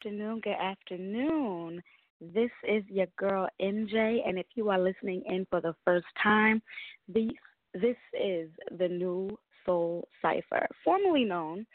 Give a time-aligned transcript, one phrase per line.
[0.00, 0.40] afternoon.
[0.42, 1.82] Good afternoon.
[2.22, 6.62] This is your girl MJ, and if you are listening in for the first time,
[7.06, 7.30] this
[7.74, 9.28] this is the Nu
[9.66, 11.66] Soul Cypher, formerly known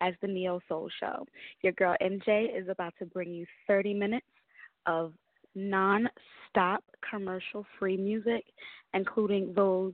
[0.00, 1.26] as the Neo Soul Show.
[1.60, 4.26] Your girl MJ is about to bring you 30 minutes
[4.86, 5.12] of
[5.54, 8.44] non-stop commercial-free music,
[8.94, 9.92] including those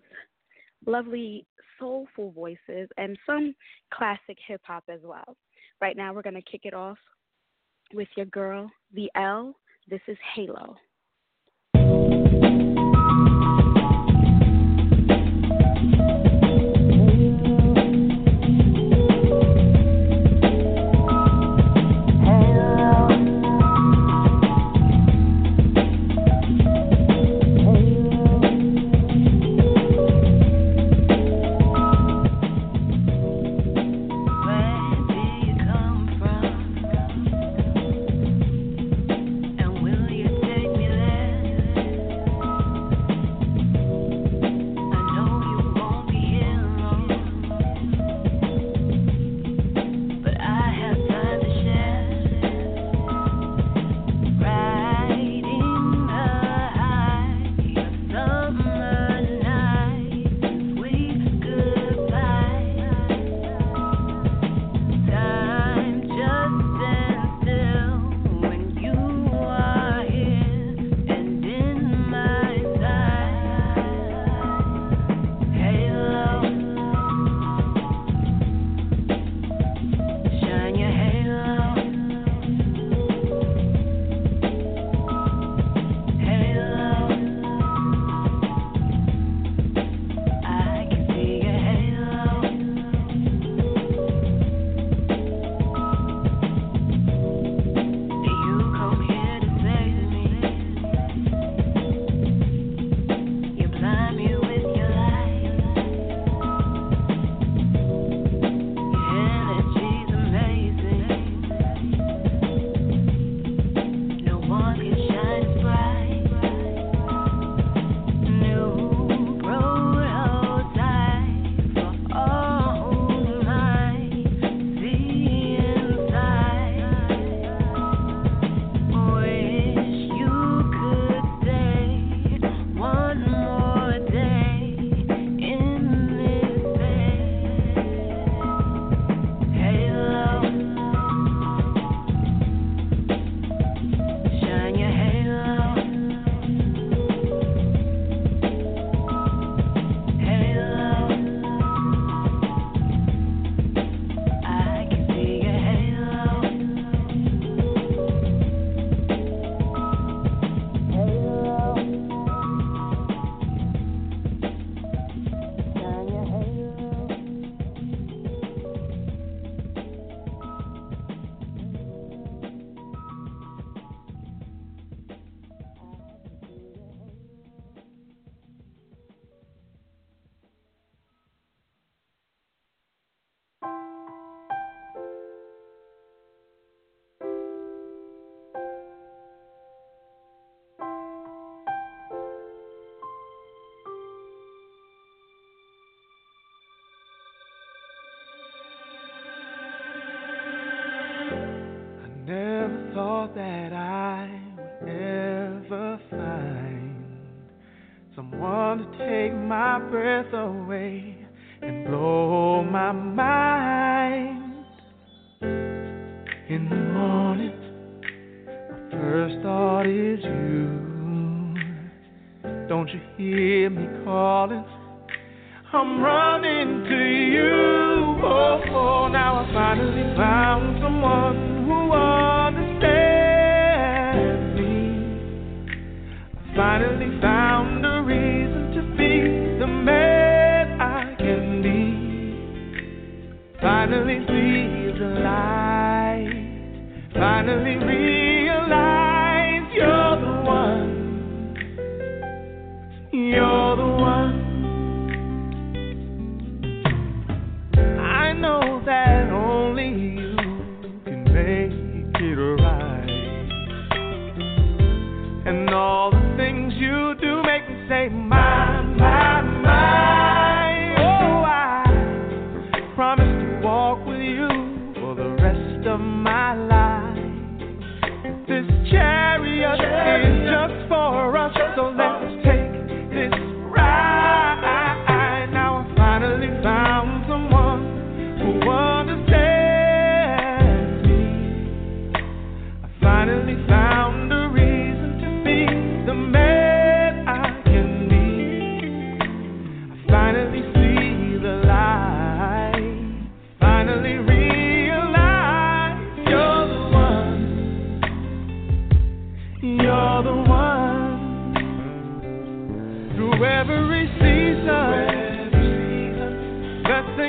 [0.86, 1.44] lovely
[1.76, 3.52] soulful voices and some
[3.92, 5.36] classic hip hop as well.
[5.80, 6.98] Right now, we're going to kick it off
[7.94, 9.54] with your girl, the L.
[9.88, 10.76] This is Halo.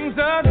[0.02, 0.51] You, baby.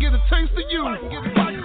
[0.00, 1.55] get a taste of you.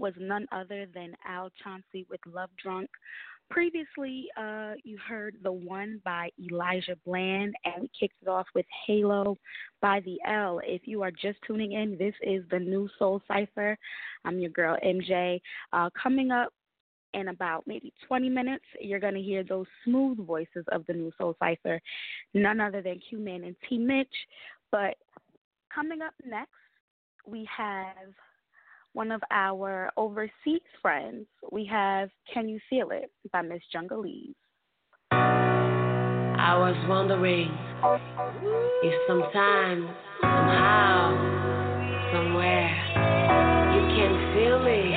[0.00, 2.88] Was none other than Al Chauncey with Love Drunk.
[3.50, 8.64] Previously, uh, you heard The One by Elijah Bland, and we kicked it off with
[8.86, 9.36] Halo
[9.82, 10.58] by The L.
[10.64, 13.76] If you are just tuning in, this is the Nu Soul Cypher.
[14.24, 15.38] I'm your girl, MJ.
[15.74, 16.50] Uh, coming up
[17.12, 21.10] in about maybe 20 minutes, you're going to hear those smooth voices of the Nu
[21.18, 21.78] Soul Cypher,
[22.32, 24.08] none other than Q Man and T Mitch.
[24.72, 24.94] But
[25.74, 26.52] coming up next,
[27.26, 28.14] we have
[28.92, 31.26] one of our overseas friends.
[31.52, 34.34] We have Can You Feel It by Miss Jungle Jungleese.
[35.12, 37.50] I was wondering
[38.82, 39.88] if sometime,
[40.20, 41.14] somehow,
[42.12, 42.70] somewhere,
[43.74, 44.96] you can feel me.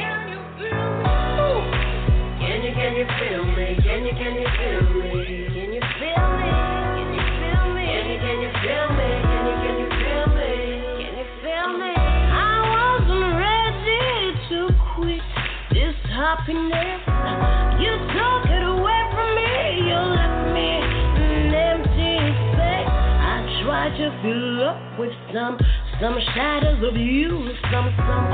[2.39, 3.75] Can you, can you feel me?
[3.83, 4.82] Can you, can you feel me?
[23.97, 25.57] To fill up with some
[26.01, 27.29] some shadows of you,
[27.71, 28.25] some some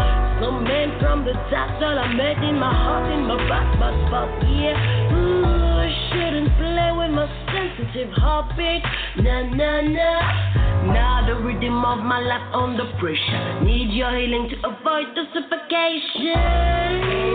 [0.41, 3.93] some men from the top that I met in my heart, in my back, but
[4.09, 5.13] but yeah.
[5.13, 5.69] Ooh,
[6.09, 8.09] shouldn't play with my sensitive.
[8.17, 10.93] Nah nah nah.
[10.93, 13.61] Now the rhythm of my life under pressure.
[13.61, 17.28] Need your healing to avoid the suffocation.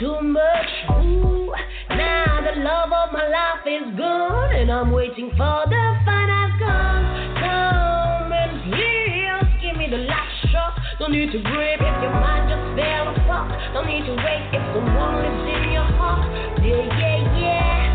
[0.00, 0.70] Too much.
[1.04, 1.52] Ooh,
[1.90, 7.04] now the love of my life is gone, and I'm waiting for the final come.
[7.36, 10.72] Come and please give me the last shot.
[10.98, 13.52] Don't need to grip if your mind just fell apart.
[13.76, 16.24] Don't need to wait if someone lives in your heart.
[16.64, 17.92] Yeah, yeah, yeah.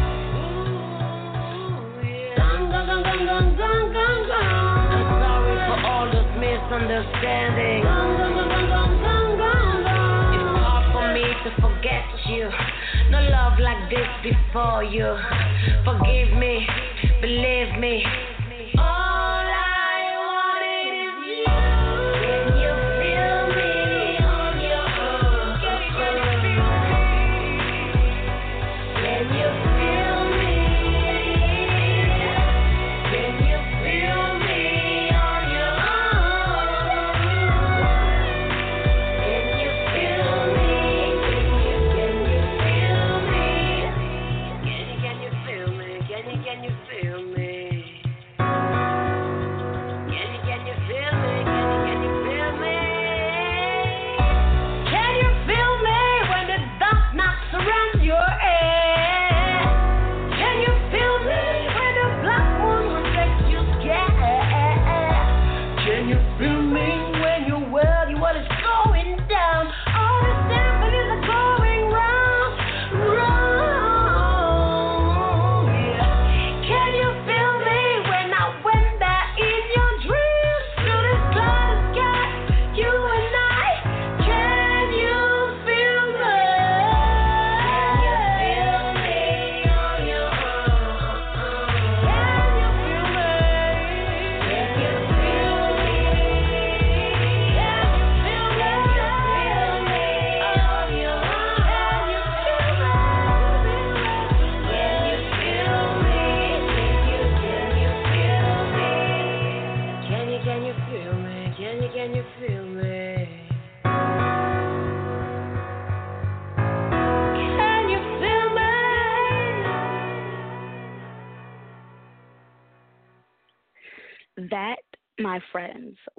[2.38, 4.94] Gone, gone, gone, gone, gone, gone, gone.
[4.94, 7.82] I'm sorry for all those misunderstandings.
[7.82, 9.15] Gone, gone, gone, gone, gone,
[12.28, 12.50] you.
[13.10, 15.16] No love like this before you.
[15.84, 16.66] Forgive me,
[17.22, 18.04] believe me.
[18.78, 19.45] All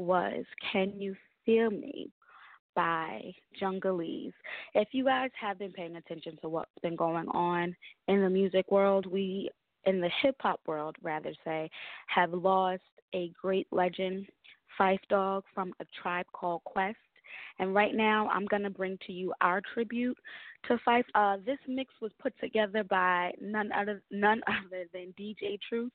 [0.07, 2.11] was Can You Feel Me
[2.77, 4.33] by Jungleese.
[4.75, 7.75] If you guys have been paying attention to what's been going on
[8.07, 9.51] in the music world, we,
[9.87, 11.69] in the hip hop world, rather say,
[12.07, 12.83] have lost
[13.15, 14.27] a great legend,
[14.79, 16.97] Phife Dawg, from a tribe called Quest.
[17.59, 20.19] And right now, I'm going to bring to you our tribute
[20.69, 21.05] to Phife.
[21.15, 25.93] Uh, this mix was put together by none other, none other than DJ Truth.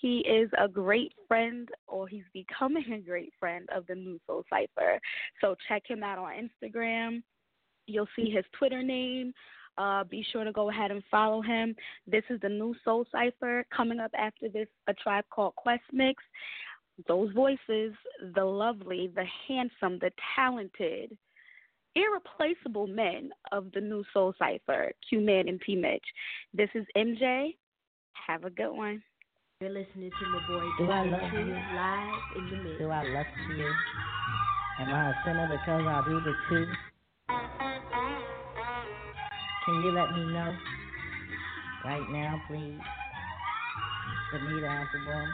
[0.00, 4.44] He is a great friend, or he's becoming a great friend of the Nu Soul
[4.48, 4.98] Cypher.
[5.40, 7.22] So check him out on Instagram.
[7.86, 9.32] You'll see his Twitter name.
[9.76, 11.74] Uh, be sure to go ahead and follow him.
[12.06, 14.68] This is the Nu Soul Cypher coming up after this.
[14.88, 16.22] A tribe called Quest Mix.
[17.06, 17.94] Those voices,
[18.34, 21.16] the lovely, the handsome, the talented,
[21.94, 26.04] irreplaceable men of the Nu Soul Cypher, Q Man and T Mitch.
[26.52, 27.56] This is MJ.
[28.26, 29.02] Have a good one.
[29.62, 31.40] You're listening to my boy Do I love you?
[31.40, 31.58] live
[32.34, 32.78] in the mix.
[32.78, 33.26] Do I love
[33.58, 33.70] you?
[34.80, 36.66] Am I a sinner because I do the two?
[39.66, 40.56] Can you let me know?
[41.84, 42.80] Right now, please.
[44.32, 45.28] Bonita Applebum.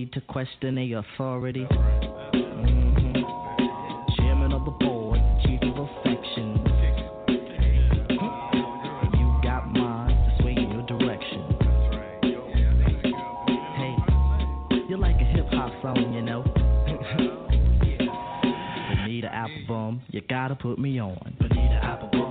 [0.00, 1.66] To question the authority.
[1.66, 3.14] Mhm.
[4.16, 6.56] Chairman of the board, chief of affection.
[9.18, 11.42] You got mine to sway in your direction.
[13.76, 13.94] Hey,
[14.88, 16.44] you're like a hip hop song, you know.
[19.40, 21.36] Applebum, you gotta put me on.
[21.40, 22.29] Applebum,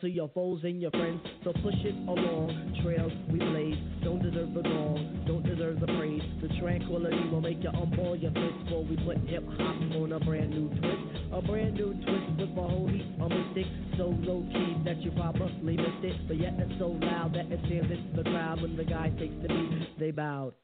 [0.00, 1.20] to your foes and your friends.
[1.44, 2.80] So push it along.
[2.82, 3.78] Trails we blaze.
[4.02, 6.22] Don't deserve the gong, don't deserve the praise.
[6.40, 10.20] The tranquility will make you unball your fist before we put hip hop on a
[10.20, 11.04] brand new twist.
[11.32, 13.66] A brand new twist with a whole heap of mystic.
[13.98, 16.16] So low key that you probably missed it.
[16.26, 19.48] But yet it's so loud that it stands the crowd when the guy takes the
[19.48, 19.98] beat.
[19.98, 20.54] They bowed.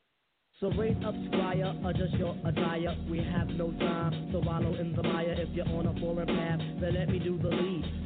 [0.61, 2.96] So raise up, squire, adjust your attire.
[3.11, 5.37] We have no time to wallow in the mire.
[5.37, 8.06] If you're on a foreign path, then let me do the lead.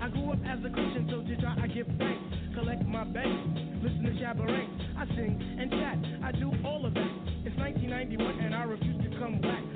[0.00, 2.24] I grew up as a Christian, so to try I give thanks.
[2.54, 4.48] Collect my banks, listen to Shabba
[4.96, 7.12] I sing and chat, I do all of that.
[7.44, 9.40] It's 1991 and I refuse to come.
[9.40, 9.69] Back,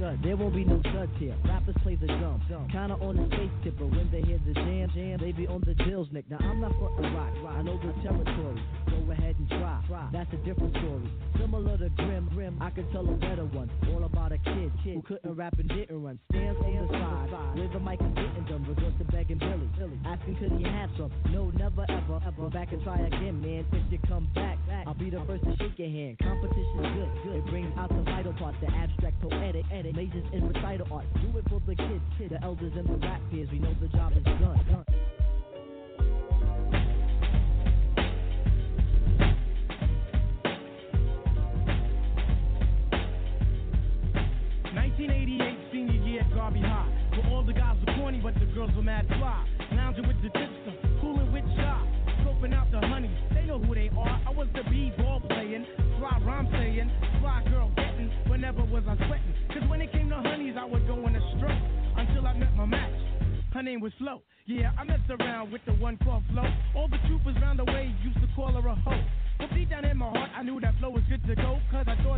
[0.00, 1.36] There won't be no duds here.
[1.44, 2.40] Rappers play the drum.
[2.72, 5.60] Kinda on the space tip, but when they hear the jam, jam, they be on
[5.60, 6.24] the Jills, Nick.
[6.30, 7.32] Now I'm not for a rock.
[7.52, 8.62] I know the territory.
[8.88, 9.78] Go ahead and try.
[9.86, 10.08] try.
[10.10, 11.04] That's a different story.
[11.36, 13.68] Similar to Grim, Grim, I could tell a better one.
[13.92, 16.18] All about a kid, kid who couldn't rap and didn't run.
[16.30, 18.64] Stands on the side, where the mic is getting done.
[18.64, 19.68] Resorts to begging Billy,
[20.06, 21.12] asking could he have some.
[21.28, 22.48] No, never ever, ever.
[22.48, 23.66] Back and try again, man.
[23.72, 26.16] If you come back, I'll be the first to shake your hand.
[26.20, 26.29] Competition's
[29.60, 31.06] poetic, edit, majors in recital art.
[31.14, 33.48] Do it for the kids, kids, the elders and the rap peers.
[33.52, 34.40] We know the job is done.
[34.40, 34.84] done.
[44.72, 46.86] 1988 senior year at High.
[47.10, 49.49] Where all the guys were corny, but the girls were mad fly.
[65.90, 66.46] one called Flow.
[66.76, 69.02] All the troopers round the way used to call her a hoe.
[69.38, 71.86] But deep down in my heart, I knew that flow was good to go, cause
[71.88, 72.09] I thought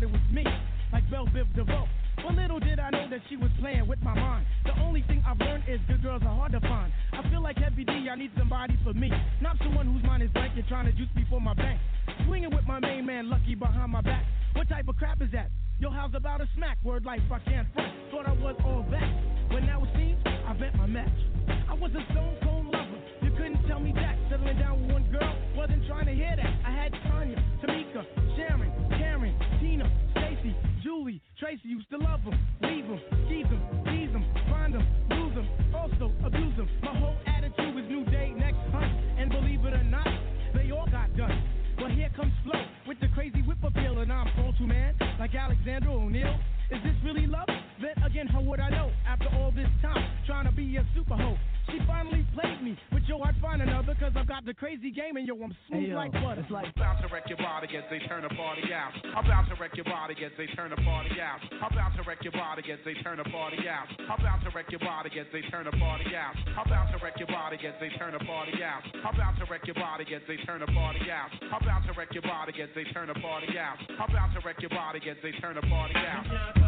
[65.03, 66.33] body as they turn a body out.
[66.57, 68.81] I'm about to wreck your body as they turn a body out.
[69.03, 71.29] I'm about to wreck your body as they turn a body out.
[71.41, 73.77] I'm about to wreck your body as they turn a body out.
[73.99, 76.62] I'm about to wreck your body as they turn a body out.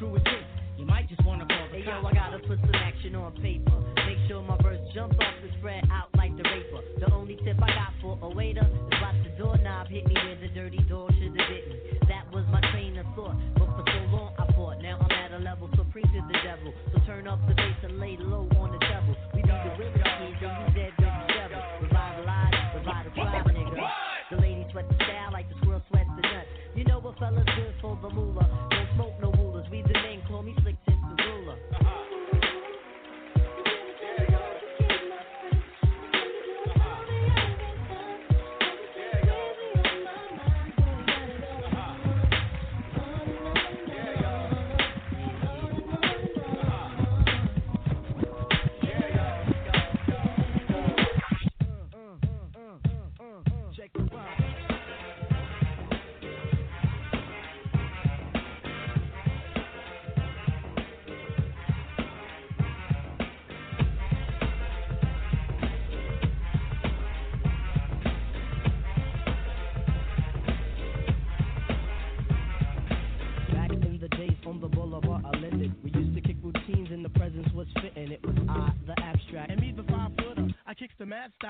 [0.00, 0.48] crew is this.
[0.78, 2.02] You might just wanna call the hey, cops.
[2.02, 3.84] yo, I gotta put some action on paper.
[4.06, 6.09] Make sure my verse jumps off the spread out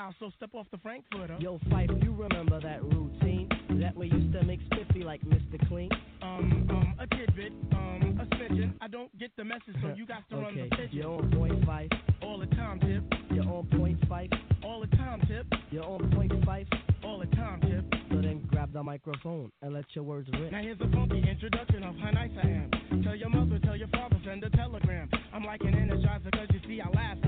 [0.00, 1.36] style, so step off the Frankfurter.
[1.40, 3.48] Yo, Phife, you remember that routine
[3.80, 5.68] that we used to make spiffy like Mr.
[5.68, 5.90] Clean?
[6.22, 8.72] Um, um, a tidbit, um, a snitching.
[8.80, 10.44] I don't get the message, so you got to okay.
[10.44, 10.90] run the pitch.
[10.92, 11.92] You're on point, Phife.
[12.22, 13.02] All the time, Tip.
[13.30, 14.32] You're on point, Phife.
[14.64, 15.46] All the time, Tip.
[15.70, 16.66] You're on point, Phife.
[17.04, 17.84] All the time, Tip.
[18.10, 20.52] So then grab the microphone and let your words rip.
[20.52, 22.70] Now here's a funky introduction of how nice I am.
[23.04, 25.08] Tell your mother, tell your father, send a telegram.
[25.32, 27.24] I'm like an energizer, cause you see, I last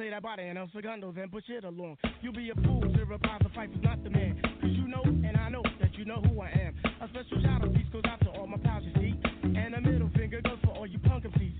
[0.00, 1.98] play that body and El Segundo, then push it along.
[2.22, 4.40] You be a fool to reply the fight is not the man.
[4.58, 6.74] Cause you know, and I know, that you know who I am.
[7.02, 9.14] A special shout out piece goes out to all my pals, you see.
[9.42, 11.59] And a middle finger goes for all you punk MCs.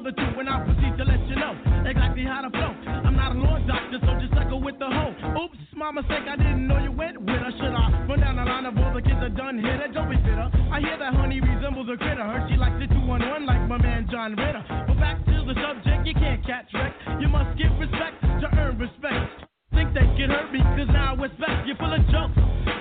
[0.00, 1.52] other two, I proceed to let you know
[1.84, 2.72] exactly how to flow.
[3.04, 5.12] I'm not a law doctor, so just suckle with the hoe.
[5.36, 7.52] Oops, my mistake, I didn't know you went with her.
[7.60, 9.92] Should I run down the line of all the kids that done hit her?
[9.92, 10.48] Don't be bitter.
[10.72, 12.24] I hear that honey resembles a critter.
[12.24, 14.64] Her she likes it two on one like my man John Ritter.
[14.88, 16.96] But back to the subject, you can't catch wreck.
[17.20, 21.34] You must give respect to earn respect think they can hurt me, cause now it's
[21.40, 21.64] back.
[21.64, 22.36] You're full of jokes.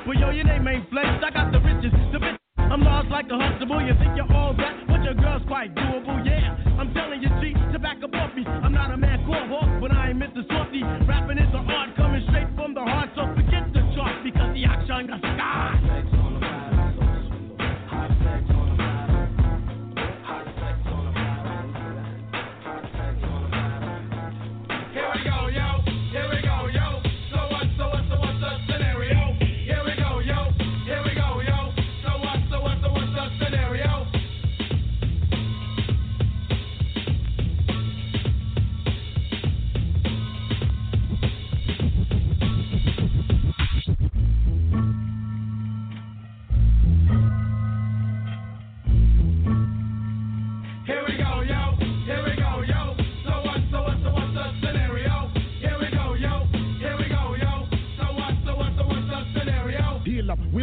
[0.08, 1.08] Well, yo, your name ain't flex.
[1.24, 2.36] I got the riches, the bitch.
[2.58, 3.88] I'm lost like a hustler, boy.
[3.88, 6.09] You think you're all that, but your girl's quite doable
[8.16, 8.44] up me.
[8.46, 10.46] I'm not a mad core hawk, but I ain't Mr.
[10.48, 10.84] Softy.
[11.08, 14.66] Rapping is an art coming straight from the heart, so forget the chart because the
[14.66, 15.89] action got scars.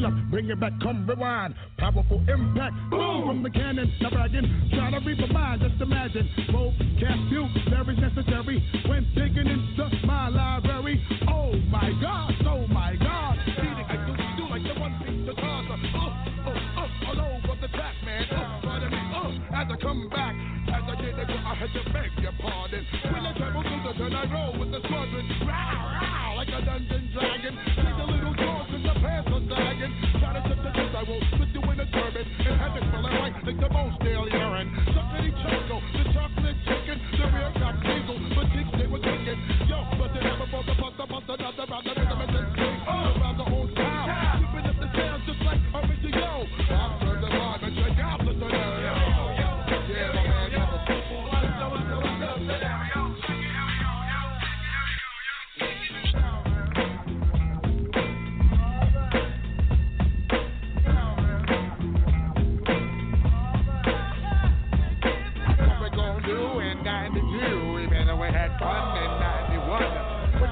[0.07, 1.55] up, bring it back, come rewind.
[1.79, 3.93] Powerful impact, boom from the cannon.
[4.01, 5.63] Now bragging, try to read my mind.
[5.63, 11.05] Just imagine, vocab very necessary when digging into my library.
[11.29, 13.39] Oh my God, oh my God.
[19.19, 20.35] Oh, as I come back,
[20.69, 22.87] as I get to go, I had to beg your pardon.
[23.05, 24.86] When I travel through the turn, I roll with the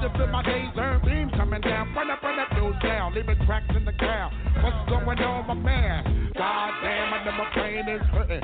[0.05, 3.65] You feel my laser beam coming down, run up, run up, nose down, leaving cracks
[3.75, 4.35] in the ground.
[4.61, 6.29] What's going on, my man?
[6.37, 8.41] God damn, I know my brain is hurting.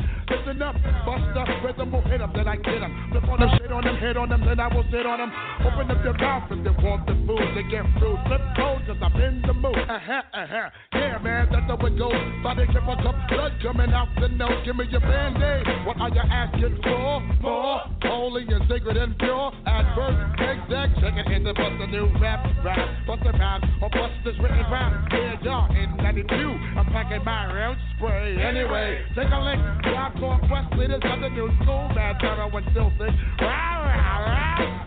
[0.51, 2.91] Listen up, bust the rhythm, will hit them, then I get them.
[3.11, 5.31] Flip on them, shit on them, hit on them, then I will sit on them.
[5.63, 8.19] Open up your mouth if you want the food they get through.
[8.27, 9.79] Flip cold, cause I'm in the mood.
[9.79, 10.69] Uh-huh, uh-huh.
[10.91, 12.19] Yeah, man, that's how it goes.
[12.43, 14.59] Body give us up, blood coming out the nose.
[14.65, 15.87] Give me your band-aid.
[15.87, 17.23] What are you asking for?
[17.39, 19.55] More holy and sacred and pure.
[19.63, 23.89] Adverse, exact, check it in the bust a new rap, rap, bust a rap, or
[23.89, 24.91] bust this written rap.
[25.15, 26.27] Yeah, y'all in 92.
[26.75, 28.35] I'm packing my round spray.
[28.35, 29.59] Anyway, take a lick.
[29.87, 30.11] Job
[30.47, 31.89] Quest leaders of the new school.
[31.95, 33.09] Bad terror when filthy.
[33.41, 33.71] Rah.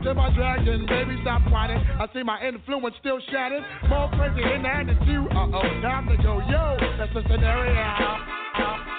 [0.04, 1.78] To my dragon, baby, stop whining.
[1.78, 3.64] I see my influence still shattered.
[3.88, 5.26] More crazy in the hand than you.
[5.30, 6.40] Uh oh, time to go.
[6.40, 8.93] Yo, that's the scenario.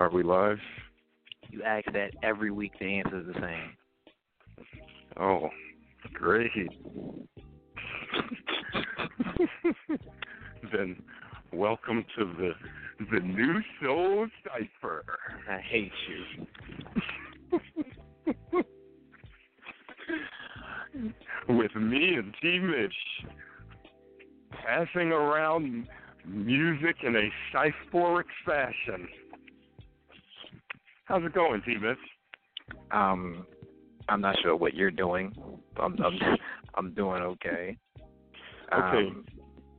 [0.00, 0.58] Are we live?
[1.50, 3.72] You ask that every week, the answer is the same.
[5.18, 5.50] Oh,
[6.12, 6.52] great.
[10.72, 11.02] then
[11.52, 12.52] welcome to the
[13.10, 15.04] the Nu Soul Cypher.
[15.50, 16.24] I hate you.
[21.48, 22.94] With me and T Mitch
[24.64, 25.88] passing around
[26.24, 29.08] music in a cyphoric fashion.
[31.08, 31.96] How's it going, T Mitch?
[32.90, 33.46] Um,
[34.10, 35.34] I'm not sure what you're doing.
[35.76, 36.18] I'm I'm,
[36.74, 37.78] I'm doing okay.
[38.72, 39.06] Okay.
[39.08, 39.24] Um,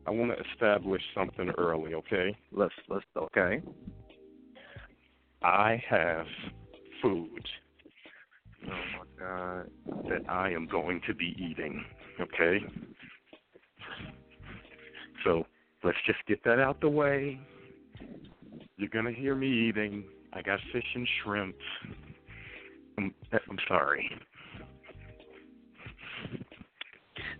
[0.07, 2.35] I want to establish something early, okay?
[2.51, 3.61] let's let's okay.
[5.43, 6.25] I have
[7.01, 7.47] food
[8.65, 9.69] Oh my god.
[10.09, 11.83] that I am going to be eating,
[12.19, 12.57] okay?
[15.23, 15.45] So
[15.83, 17.39] let's just get that out the way.
[18.77, 20.03] You're going to hear me eating.
[20.33, 21.55] I got fish and shrimp.
[22.97, 24.09] I'm, I'm sorry.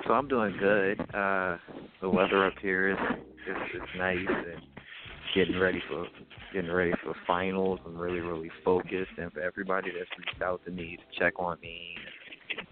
[0.07, 0.99] So I'm doing good.
[1.13, 1.57] Uh,
[2.01, 2.97] the weather up here is
[3.47, 4.61] is, is nice and
[5.35, 6.05] getting ready for
[6.53, 7.79] getting ready for finals.
[7.85, 11.57] I'm really really focused, and for everybody that's reached out to me to check on
[11.61, 11.95] me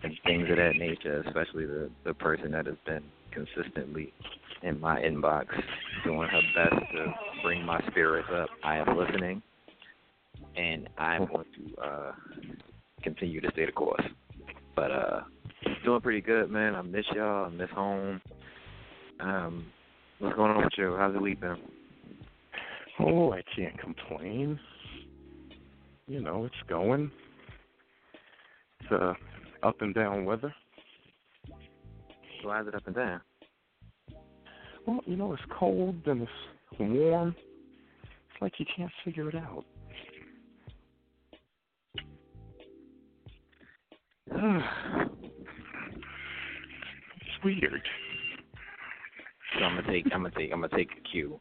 [0.03, 4.13] and things of that nature, especially the the person that has been consistently
[4.63, 5.45] in my inbox
[6.03, 8.49] doing her best to bring my spirits up.
[8.63, 9.41] I am listening,
[10.57, 12.11] and I'm going to uh,
[13.03, 14.03] continue to stay the course.
[14.75, 15.21] But uh,
[15.85, 16.75] doing pretty good, man.
[16.75, 17.45] I miss y'all.
[17.45, 18.21] I miss home.
[19.19, 19.65] Um,
[20.19, 20.95] what's going on with you?
[20.97, 21.57] How's the week been?
[22.99, 24.59] Oh, I can't complain.
[26.07, 27.11] You know, it's going.
[28.81, 29.13] It's uh,
[29.63, 30.53] up and down weather.
[32.41, 33.21] So how's it up and down?
[34.85, 37.35] Well, you know, it's cold and it's warm.
[38.03, 39.65] It's like you can't figure it out.
[47.15, 47.81] It's weird.
[49.57, 51.39] So I'm gonna take I'm gonna take I'm gonna take a cue,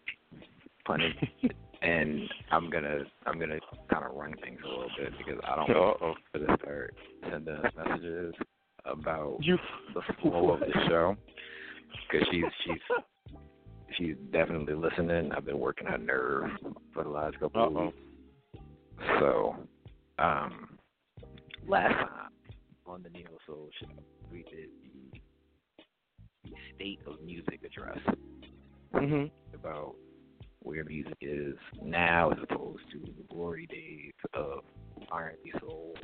[0.87, 1.01] pun
[1.83, 2.21] and
[2.51, 3.59] I'm gonna I'm gonna
[3.93, 6.15] kind of run things a little bit because I don't want Uh-oh.
[6.33, 6.95] for to start
[7.31, 8.35] sending us messages
[8.85, 9.59] about You
[9.95, 11.17] the flow of the show
[12.11, 12.81] because she's she's
[13.99, 15.33] she's definitely listening.
[15.33, 16.51] I've been working her nerve
[16.95, 17.85] for the last couple of Uh-oh.
[17.87, 17.97] weeks.
[19.21, 19.57] So,
[20.19, 20.79] um,
[21.69, 21.95] last
[22.97, 23.89] on the Neo Soul Show,
[24.33, 25.21] we did the,
[26.45, 27.99] the state of music address
[28.95, 29.31] Mhm.
[29.53, 29.95] about
[30.61, 34.65] where music is now as opposed to the glory days of
[35.11, 35.95] R&B soul,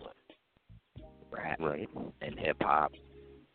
[1.31, 1.89] rap, Right.
[2.21, 2.93] and hip hop.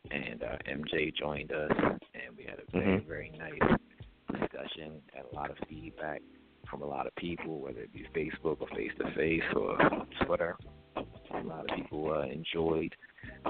[0.09, 1.71] And uh, MJ joined us,
[2.15, 3.05] and we had a very, Mhm.
[3.05, 3.77] very nice
[4.31, 4.99] discussion.
[5.13, 6.23] Had a lot of feedback
[6.65, 9.77] from a lot of people, whether it be Facebook or face to face or
[10.25, 10.57] Twitter.
[11.29, 12.95] A lot of people uh, enjoyed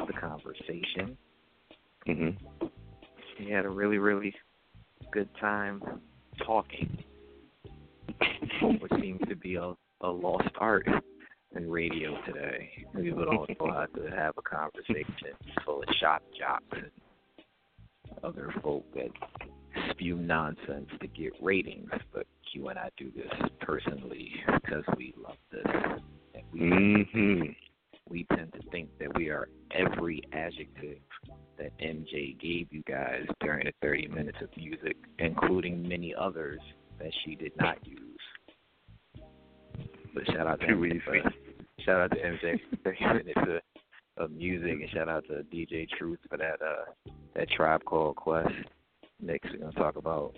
[0.08, 1.18] the conversation.
[2.08, 2.38] Mhm.
[3.40, 4.34] We had a really, really
[5.12, 6.02] good time
[6.46, 7.04] talking,
[8.80, 10.88] which seems to be a, a lost art
[11.56, 12.70] in radio today.
[12.96, 16.92] People don't know how to have a conversation full of shop jocks and
[18.24, 19.10] other folk that
[19.92, 21.90] spew nonsense to get ratings.
[22.14, 25.66] But Q and I do this personally because we love this.
[26.34, 27.56] And we Mhm.
[28.10, 31.00] We tend to think that we are every adjective
[31.58, 36.60] that MJ gave you guys during the 30 minutes of music, including many others
[37.00, 38.00] that she did not use.
[40.14, 41.32] But shout out to MJ for-
[41.84, 43.64] shout out to MJ for 30 minutes
[44.18, 48.16] of, of music, and shout out to DJ Truth for that uh that Tribe Called
[48.16, 48.50] Quest.
[49.22, 50.36] Next, we're gonna talk about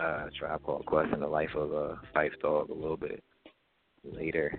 [0.00, 3.22] uh Tribe Called Quest and the life of uh, Phife Dawg a little bit
[4.04, 4.54] later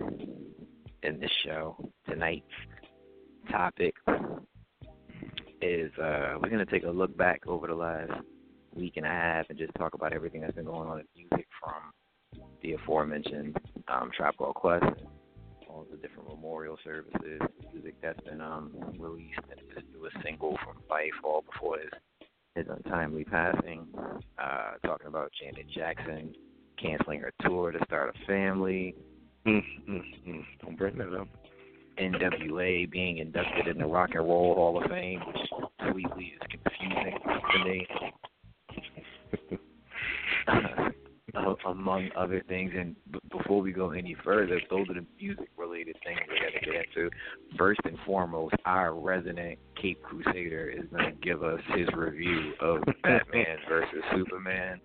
[1.04, 1.76] in this show.
[2.08, 2.46] Tonight's
[3.50, 3.94] topic
[5.60, 8.10] is uh we're gonna take a look back over the last
[8.74, 11.46] week and a half and just talk about everything that's been going on in music
[11.60, 13.56] from the aforementioned
[13.88, 14.84] um Tribe Called Quest,
[15.68, 17.40] all the different memorial services,
[17.72, 21.90] music that's been um released and this newest single from Phife all before his
[22.54, 23.86] his untimely passing.
[24.38, 26.34] Uh talking about Janet Jackson
[26.80, 28.94] canceling her tour to start a family.
[29.46, 30.44] Mm, mm, mm.
[30.62, 31.28] Don't bring that up.
[31.98, 35.36] NWA being inducted in the Rock and Roll Hall of Fame, which
[35.78, 37.18] completely is confusing
[37.52, 37.86] to me.
[40.46, 45.96] Uh, among other things, and b- before we go any further, those are the music-related
[46.04, 47.10] things we got to get into.
[47.58, 52.82] First and foremost, our resident Cape Crusader is going to give us his review of
[53.02, 54.80] Batman versus Superman: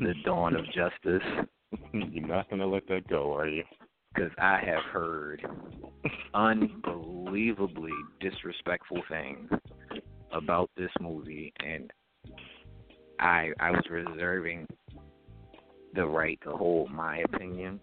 [0.00, 1.46] The Dawn of Justice.
[1.92, 3.64] You're not gonna let that go, are you?
[4.14, 5.44] Because I have heard
[6.34, 9.50] unbelievably disrespectful things
[10.32, 11.90] about this movie, and
[13.18, 14.66] I I was reserving
[15.94, 17.80] the right to hold my opinion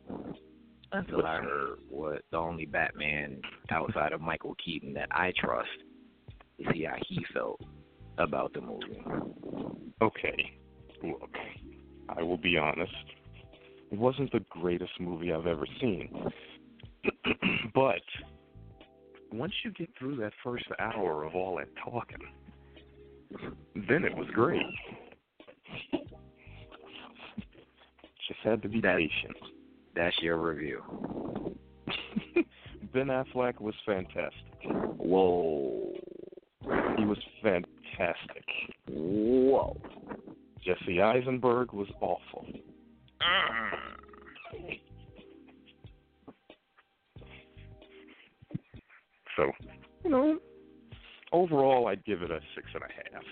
[0.91, 5.69] until I heard what the only Batman outside of Michael Keaton that I trust
[6.59, 7.61] to see how he felt
[8.17, 9.01] about the movie.
[10.01, 10.51] Okay.
[11.03, 11.35] Look,
[12.09, 12.91] I will be honest.
[13.91, 16.31] It wasn't the greatest movie I've ever seen.
[17.73, 18.01] but
[19.31, 22.19] once you get through that first hour of all that talking,
[23.75, 24.61] then it was great.
[28.27, 29.35] Just had to be that, patient.
[29.95, 30.83] That's your review.
[32.93, 34.33] ben Affleck was fantastic.
[34.63, 35.93] Whoa.
[36.97, 38.45] He was fantastic.
[38.87, 39.79] Whoa.
[40.63, 42.45] Jesse Eisenberg was awful.
[43.21, 44.79] Mm.
[49.35, 49.51] So,
[50.03, 50.39] you know,
[51.31, 53.23] overall, I'd give it a six and a half.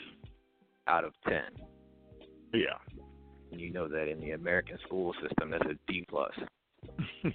[0.87, 1.65] Out of ten.
[2.53, 2.77] Yeah.
[3.51, 6.31] You know that in the American school system, that's a D plus.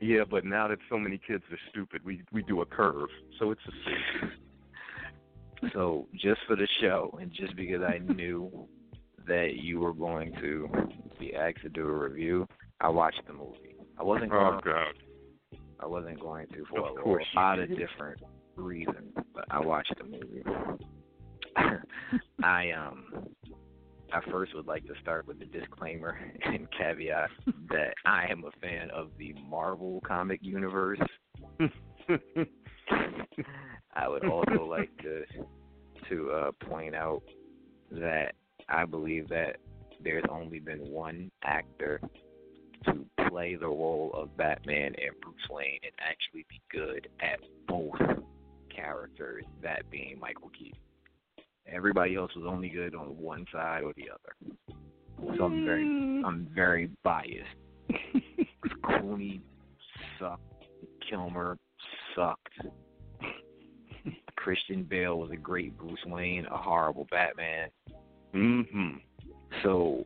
[0.00, 3.08] Yeah, but now that so many kids are stupid, we we do a curve,
[3.38, 4.32] so it's a six.
[5.74, 8.66] So just for the show, and just because I knew
[9.26, 10.68] that you were going to
[11.18, 12.46] be asked to do a review,
[12.80, 13.76] I watched the movie.
[13.98, 14.54] I wasn't going.
[14.54, 14.94] Oh God.
[15.80, 18.20] I wasn't going to for Of a course lot of different
[18.56, 20.42] reasons, but I watched the movie.
[22.42, 23.28] I um
[24.12, 27.30] I first would like to start with the disclaimer and caveat
[27.70, 31.00] that I am a fan of the Marvel comic universe.
[33.94, 35.24] I would also like to
[36.08, 37.22] to uh, point out
[37.92, 38.32] that
[38.70, 39.56] I believe that
[40.02, 42.00] there's only been one actor
[42.86, 47.98] to play the role of Batman and Bruce Wayne and actually be good at both
[48.74, 50.78] characters, that being Michael Keaton.
[51.66, 55.36] Everybody else was only good on one side or the other.
[55.36, 56.24] So I'm very hmm.
[56.24, 57.44] I'm very biased.
[58.84, 59.40] Clooney
[60.18, 60.42] sucked.
[61.08, 61.58] Kilmer
[62.16, 62.54] sucked.
[64.36, 67.68] Christian Bale was a great Bruce Wayne, a horrible Batman.
[68.34, 68.96] Mm-hmm.
[69.62, 70.04] So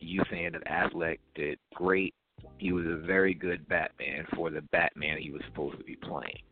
[0.00, 2.14] you saying that Affleck did great.
[2.58, 6.42] He was a very good Batman for the Batman he was supposed to be playing.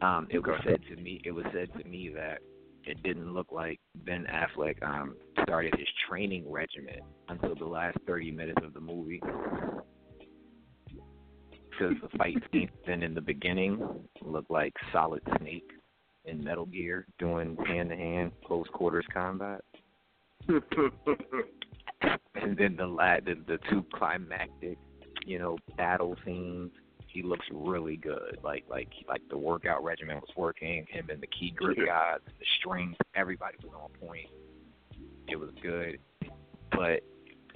[0.00, 1.20] Um, it was said to me.
[1.24, 2.38] It was said to me that
[2.84, 8.30] it didn't look like Ben Affleck um, started his training regimen until the last thirty
[8.30, 9.20] minutes of the movie,
[11.70, 13.80] because the fight scene then in the beginning
[14.22, 15.68] looked like Solid Snake
[16.28, 19.62] in Metal Gear doing hand to hand close quarters combat.
[20.48, 20.60] and
[22.56, 24.78] then the la the, the two climactic,
[25.26, 26.70] you know, battle scenes.
[27.06, 28.38] He looks really good.
[28.44, 30.86] Like like like the workout regimen was working.
[30.90, 34.28] Him and the key grip guys, the strength, everybody was on point.
[35.26, 35.98] It was good,
[36.70, 37.02] but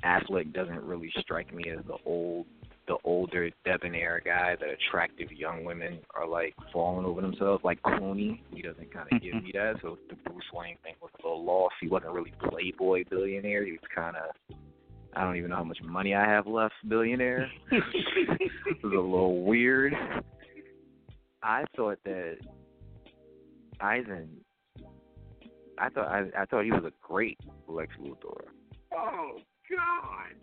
[0.04, 2.46] Affleck doesn't really strike me as the old,
[2.88, 7.62] the older debonair guy that attractive young women are like falling over themselves.
[7.64, 9.74] Like Clooney, he doesn't kind of give me that.
[9.82, 11.74] So the Bruce Wayne thing was a little lost.
[11.80, 13.64] He wasn't really playboy billionaire.
[13.64, 14.56] He was kind of
[15.14, 17.50] I don't even know how much money I have left, billionaire.
[17.70, 19.94] it was a little weird.
[21.42, 22.36] I thought that
[23.80, 24.28] Eisen,
[25.78, 28.44] I thought I, I thought he was a great Lex Luthor.
[28.94, 29.38] Oh
[29.70, 30.34] God.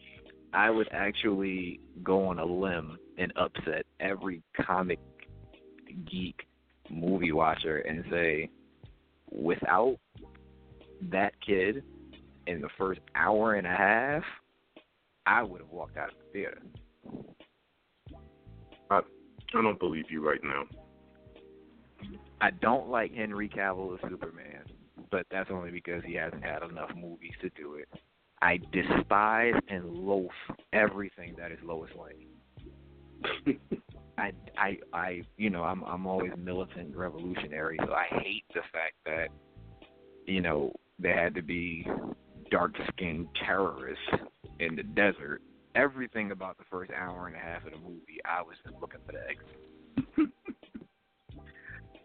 [0.54, 5.00] I would actually go on a limb and upset every comic
[6.10, 6.47] geek
[6.89, 8.50] movie watcher and say,
[9.32, 9.97] without
[11.12, 11.84] that kid
[12.47, 14.24] in the first hour and a half,
[15.26, 16.62] I would have walked out of the theater.
[18.89, 19.02] I
[19.54, 20.64] I don't believe you right now.
[22.41, 24.64] I don't like Henry Cavill as Superman,
[25.12, 27.89] but that's only because he hasn't had enough movies to do it.
[28.42, 30.30] I despise and loathe
[30.74, 33.60] everything that is Lois Lane.
[34.18, 38.96] I, I, I, you know, I'm, I'm always militant, revolutionary, so I hate the fact
[39.06, 39.28] that,
[40.26, 41.88] you know, there had to be
[42.52, 44.04] dark-skinned terrorists
[44.60, 45.42] in the desert.
[45.76, 49.00] Everything about the first hour and a half of the movie, I was just looking
[49.06, 50.32] for the exit.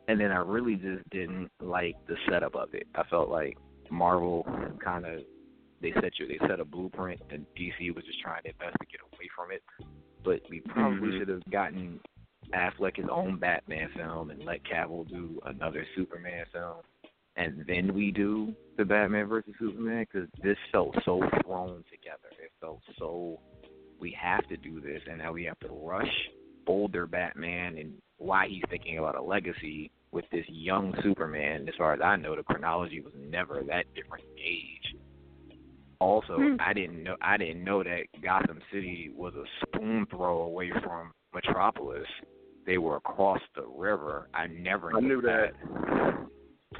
[0.09, 2.87] and then I really just didn't like the setup of it.
[2.95, 3.57] I felt like
[3.91, 4.47] Marvel
[4.83, 5.21] kind of
[5.85, 8.87] they set you they set a blueprint and DC was just trying their best to
[8.87, 9.63] get away from it.
[10.25, 11.19] But we probably Mhm.
[11.19, 12.01] should have gotten
[12.53, 16.83] Affleck his own Batman film and let Cavill do another Superman film,
[17.37, 22.29] and then we do the Batman versus Superman because this felt so thrown together.
[22.39, 23.41] It felt so
[23.99, 26.31] we have to do this, and now we have to rush
[26.67, 31.69] older Batman and why he's thinking about a legacy with this young Superman.
[31.69, 34.74] As far as I know, the chronology was never that different age.
[36.01, 36.57] Also, Hmm.
[36.61, 41.13] I didn't know I didn't know that Gotham City was a spoon throw away from
[41.35, 42.07] Metropolis.
[42.67, 44.29] They were across the river.
[44.35, 45.53] I never I knew that.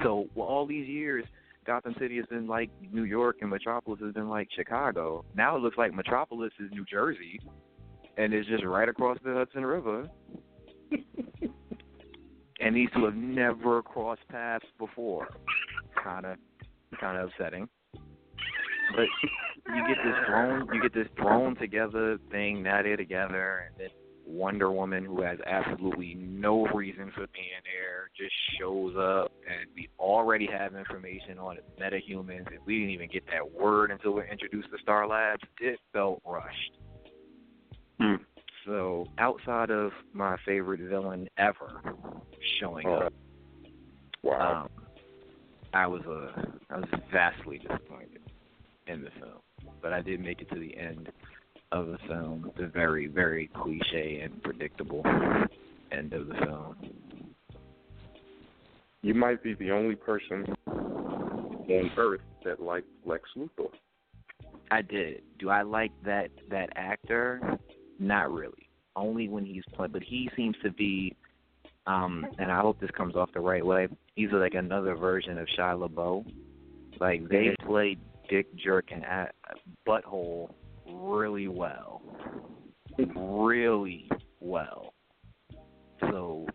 [0.03, 1.25] So well, all these years,
[1.65, 5.23] Gotham City has been like New York, and Metropolis has been like Chicago.
[5.35, 7.39] Now it looks like Metropolis is New Jersey,
[8.17, 10.09] and it's just right across the Hudson River.
[12.59, 15.27] and these two have never crossed paths before.
[16.01, 16.37] Kind of,
[16.99, 17.67] kind of upsetting.
[18.95, 19.07] But
[19.73, 22.63] you get this thrown, you get this thrown together thing.
[22.63, 23.89] They're together, and then
[24.27, 29.89] Wonder Woman, who has absolutely no reason for being there, just shows up, and we
[29.99, 34.69] already have information on metahumans, and we didn't even get that word until we're introduced
[34.71, 35.43] to Star Labs.
[35.59, 36.71] It felt rushed.
[37.99, 38.15] Hmm.
[38.65, 41.81] So outside of my favorite villain ever
[42.59, 43.13] showing up,
[44.23, 44.63] Wow.
[44.63, 44.69] um,
[45.71, 48.14] I was uh, I was vastly disappointed
[48.87, 49.39] in the film,
[49.81, 51.09] but I did make it to the end
[51.71, 55.03] of the film, the very very cliche and predictable
[55.91, 56.75] end of the film.
[59.01, 63.69] you might be the only person on Earth that liked Lex Luthor.
[64.71, 65.21] I did.
[65.39, 67.57] Do I like that that actor?
[67.99, 68.69] Not really.
[68.95, 71.15] Only when he's playing, but he seems to be.
[71.87, 73.87] Um, and I hope this comes off the right way.
[74.15, 76.25] He's like another version of Shia LaBeouf.
[76.99, 77.99] Like they played
[78.29, 79.31] Dick Jerk and a-
[79.87, 80.49] Butthole
[80.87, 82.01] really well,
[82.97, 84.09] really
[84.39, 84.93] well.
[86.01, 86.47] So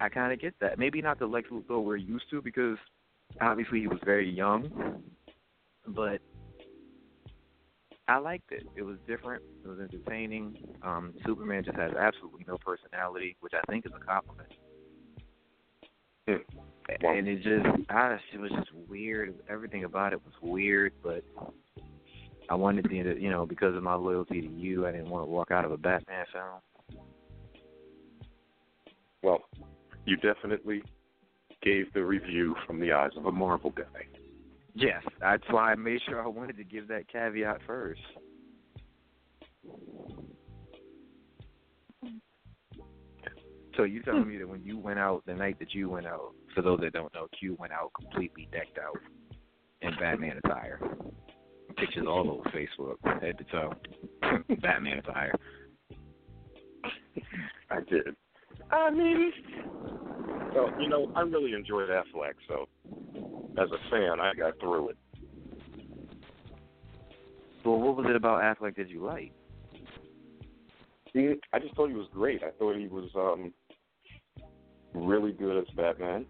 [0.00, 0.78] I kind of get that.
[0.78, 2.78] Maybe not the Lex Luthor we're used to because
[3.40, 5.02] obviously he was very young,
[5.86, 6.20] but
[8.08, 8.66] I liked it.
[8.74, 9.42] It was different.
[9.64, 10.56] It was entertaining.
[10.82, 14.48] Um, Superman just has absolutely no personality, which I think is a compliment.
[16.28, 19.34] And it just, I, it was just weird.
[19.48, 21.22] Everything about it was weird, but
[22.48, 25.30] I wanted to, you know, because of my loyalty to you, I didn't want to
[25.30, 27.00] walk out of a Batman film.
[29.22, 29.40] Well,
[30.06, 30.82] you definitely
[31.62, 33.84] gave the review from the eyes of a Marvel guy.
[34.74, 38.00] Yes, that's why I made sure I wanted to give that caveat first.
[43.78, 46.32] So you telling me that when you went out the night that you went out,
[46.52, 48.98] for those that don't know, Q went out completely decked out
[49.82, 50.80] in Batman attire.
[51.76, 53.72] Pictures all over Facebook, head to toe,
[54.60, 55.32] Batman attire.
[57.70, 58.16] I did.
[58.72, 59.32] I mean,
[60.56, 62.68] well, you know, I really enjoyed Affleck, so
[63.62, 64.96] as a fan, I got through it.
[67.64, 69.36] Well, what was it about Affleck that you liked?
[71.12, 72.42] He, I just thought he was great.
[72.42, 73.52] I thought he was um
[75.06, 76.26] really good as Batman,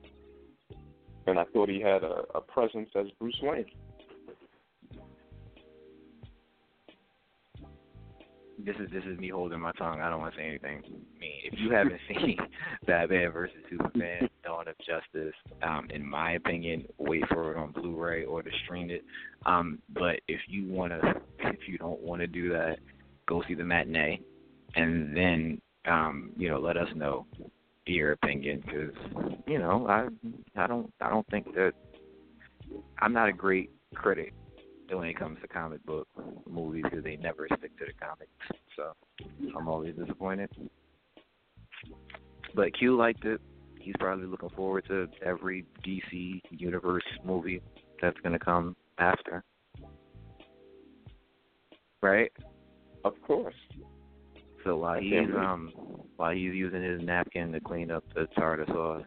[1.26, 3.66] and I thought he had a, a presence as Bruce Wayne.
[8.60, 10.00] This is this is me holding my tongue.
[10.00, 10.82] I don't want to say anything
[11.20, 11.40] mean.
[11.44, 12.36] If you haven't seen
[12.86, 18.24] Batman versus Superman: Dawn of Justice, um, in my opinion, wait for it on Blu-ray
[18.24, 19.04] or to stream it.
[19.46, 21.00] Um, but if you wanna,
[21.40, 22.78] if you don't want to do that,
[23.26, 24.20] go see the matinee,
[24.74, 27.26] and then um, you know let us know
[27.92, 28.94] your opinion because
[29.46, 30.08] you know I
[30.60, 31.72] I don't I don't think that
[32.98, 34.34] I'm not a great critic
[34.90, 36.08] when it comes to comic book
[36.48, 38.30] movies because they never stick to the comics.
[38.76, 38.92] So
[39.56, 40.50] I'm always disappointed.
[42.54, 43.40] But Q liked it.
[43.80, 47.60] He's probably looking forward to every DC universe movie
[48.00, 49.44] that's going to come after.
[52.02, 52.32] Right?
[53.04, 53.54] Of course.
[54.68, 55.72] So while he's um
[56.16, 59.02] while he's using his napkin to clean up the tartar sauce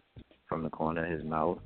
[0.50, 1.60] from the corner of his mouth,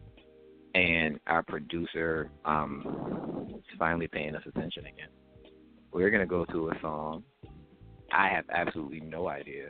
[0.73, 5.07] and our producer um is finally paying us attention again.
[5.93, 7.23] We're gonna go to a song.
[8.11, 9.69] I have absolutely no idea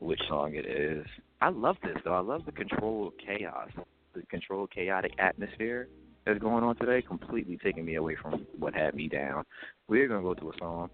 [0.00, 1.06] which song it is.
[1.40, 2.14] I love this though.
[2.14, 3.68] I love the control of chaos,
[4.12, 5.86] the control chaotic atmosphere
[6.26, 7.00] that's going on today.
[7.00, 9.44] Completely taking me away from what had me down.
[9.86, 10.90] We're gonna go to a song.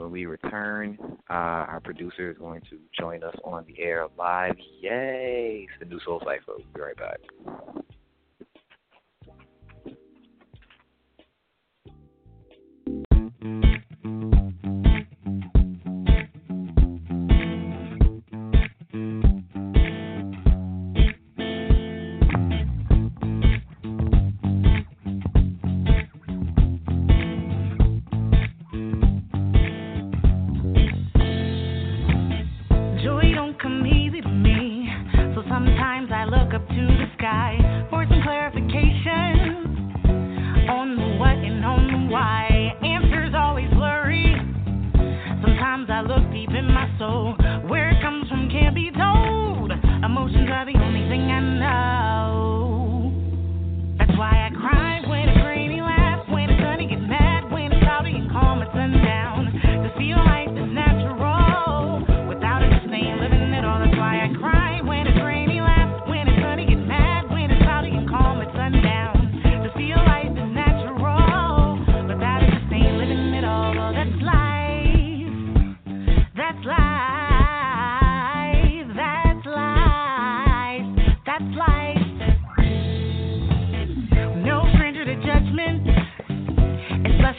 [0.00, 0.96] When we return,
[1.28, 4.56] uh, our producer is going to join us on the air live.
[4.80, 5.68] Yay!
[5.68, 6.54] It's the Nu Soul Cypher.
[6.56, 7.20] We'll be right back.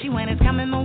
[0.01, 0.80] she when it's coming my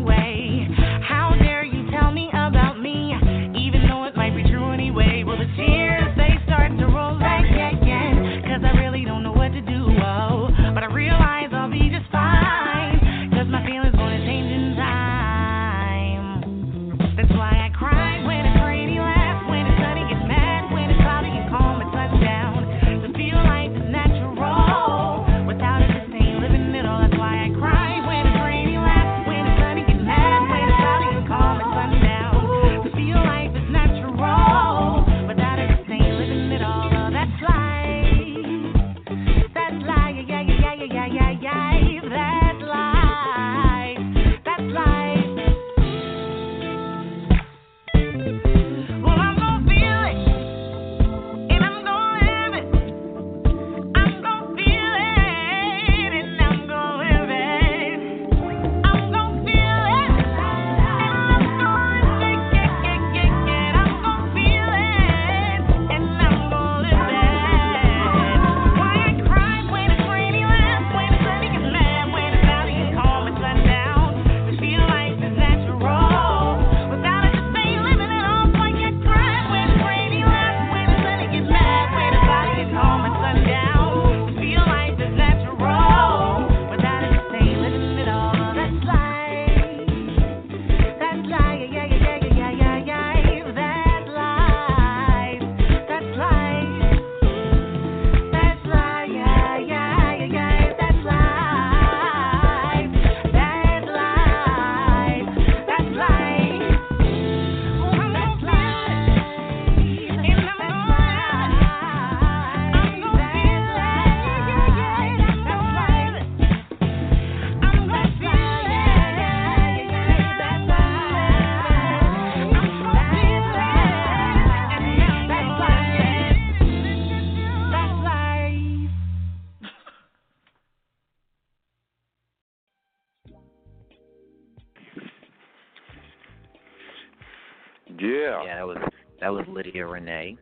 [139.96, 140.36] Renee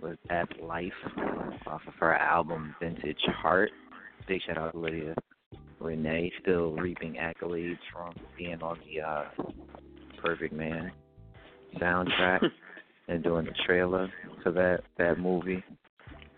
[0.00, 0.92] with F Life
[1.66, 3.70] off of her album Vintage Heart.
[4.26, 5.14] Big shout out to Lydia
[5.78, 9.24] Renee, still reaping accolades from being on the uh,
[10.22, 10.90] Perfect Man
[11.76, 12.40] soundtrack
[13.08, 14.10] and doing the trailer
[14.42, 15.62] to that that movie.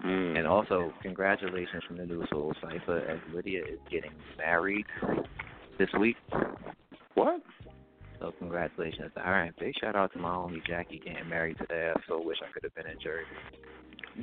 [0.05, 0.39] Mm.
[0.39, 4.87] And also, congratulations from the Nu Soul Cypher as Lydia is getting married
[5.79, 6.17] this week.
[7.15, 7.41] What?
[8.27, 9.43] So congratulations to her.
[9.45, 11.93] And big shout out to my homie Jackie getting married today.
[11.95, 13.27] I so wish I could have been in Jersey.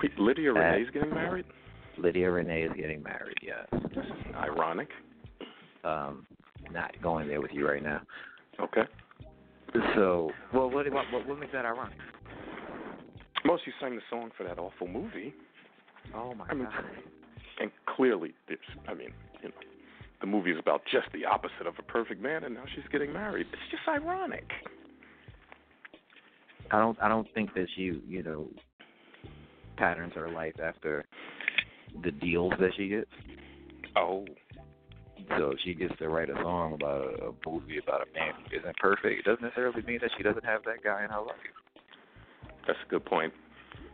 [0.01, 1.45] Wait, Lydia Uh, Renee's getting married?
[1.97, 3.65] Lydia Renee is getting married, yes.
[4.35, 4.89] Ironic.
[5.85, 6.25] Um,
[6.71, 8.01] not going there with you right now.
[8.59, 8.81] Okay.
[9.95, 11.97] So, well, what what what, makes that ironic?
[13.45, 15.33] Well, she sang the song for that awful movie.
[16.13, 16.83] Oh my I mean, god.
[17.59, 18.57] and clearly, this.
[18.87, 19.09] I mean,
[19.41, 19.55] you know,
[20.23, 23.11] the movie is about just the opposite of a perfect man, and now she's getting
[23.11, 23.45] married.
[23.51, 24.49] It's just ironic.
[26.71, 28.47] I don't I don't think that she you know
[29.75, 31.03] patterns her life after
[32.03, 33.09] the deals that she gets.
[33.97, 34.25] Oh.
[35.37, 38.59] So she gets to write a song about a, a movie about a man who
[38.59, 41.35] isn't perfect, it doesn't necessarily mean that she doesn't have that guy in her life.
[42.65, 43.33] That's a good point.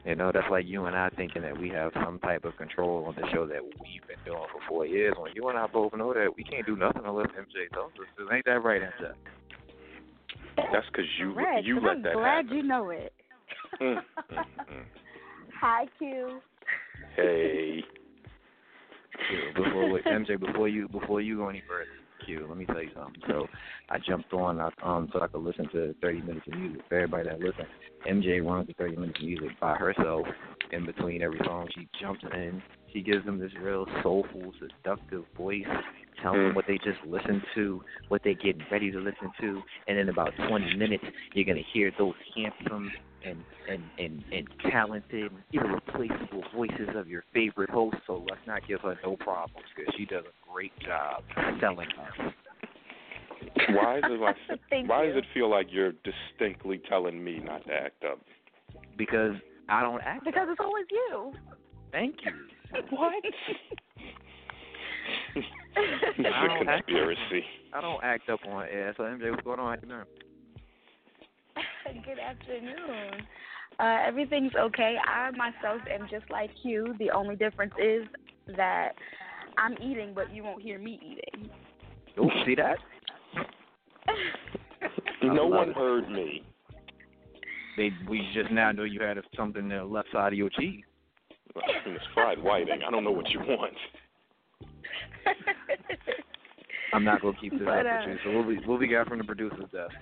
[0.06, 3.06] You know, that's like you and I thinking that we have some type of control
[3.06, 5.14] on the show that we've been doing for four years.
[5.20, 8.08] When you and I both know that we can't do nothing unless MJ tells us
[8.18, 8.34] to.
[8.34, 9.12] Ain't that right, MJ?
[10.72, 12.58] That's because you Correct, you 'cause let I'm that glad happen.
[12.58, 13.14] you know it.
[13.82, 13.95] Mm,
[14.32, 14.86] mm, mm.
[15.60, 16.41] Hi, Q.
[17.16, 17.84] Hey.
[19.56, 21.86] Before MJ, before you before you go any further,
[22.28, 23.22] Let me tell you something.
[23.28, 23.47] So
[23.89, 26.82] I jumped on um so I could listen to 30 minutes of music.
[26.88, 27.65] For everybody that listen,
[28.07, 30.26] MJ runs the 30 minutes of music by herself.
[30.72, 32.61] In between every song, she jumps in.
[32.93, 35.63] She gives them this real soulful, seductive voice,
[36.22, 36.55] telling them Mm.
[36.55, 40.34] what they just listened to, what they're getting ready to listen to, and in about
[40.47, 41.03] 20 minutes,
[41.34, 42.91] you're gonna hear those handsome
[43.26, 47.97] and and and, and talented, irreplaceable voices of your favorite host.
[48.07, 51.24] So let's not give her no problems because she does a great job
[51.59, 52.34] selling us.
[53.70, 55.13] Why does it Thank why you.
[55.13, 58.20] does it feel like you're distinctly telling me not to act up?
[58.97, 59.36] Because
[59.67, 60.26] I don't act.
[60.26, 61.34] Because it's always you.
[61.91, 62.82] Thank you.
[62.91, 63.24] What?
[65.36, 65.47] It's
[66.20, 67.45] I a conspiracy.
[67.74, 68.93] I don't act up on air.
[68.97, 69.78] So MJ, what's going on?
[69.78, 70.05] How you doing?
[72.05, 73.26] Good afternoon.
[73.80, 74.97] Uh, everything's okay.
[75.07, 76.95] I myself am just like you.
[76.99, 78.05] The only difference is
[78.57, 78.91] that
[79.57, 81.49] I'm eating, but you won't hear me eating.
[82.20, 82.78] Oh, see that?
[85.22, 85.76] No one it.
[85.76, 86.43] heard me.
[87.76, 90.86] They we just now know you had something in the left side of your cheek.
[91.55, 92.82] It's fried whiting.
[92.88, 93.74] I don't know what you want.
[96.93, 98.32] I'm not gonna keep this But, up uh, with you.
[98.32, 99.93] So what we what we got from the producer's desk?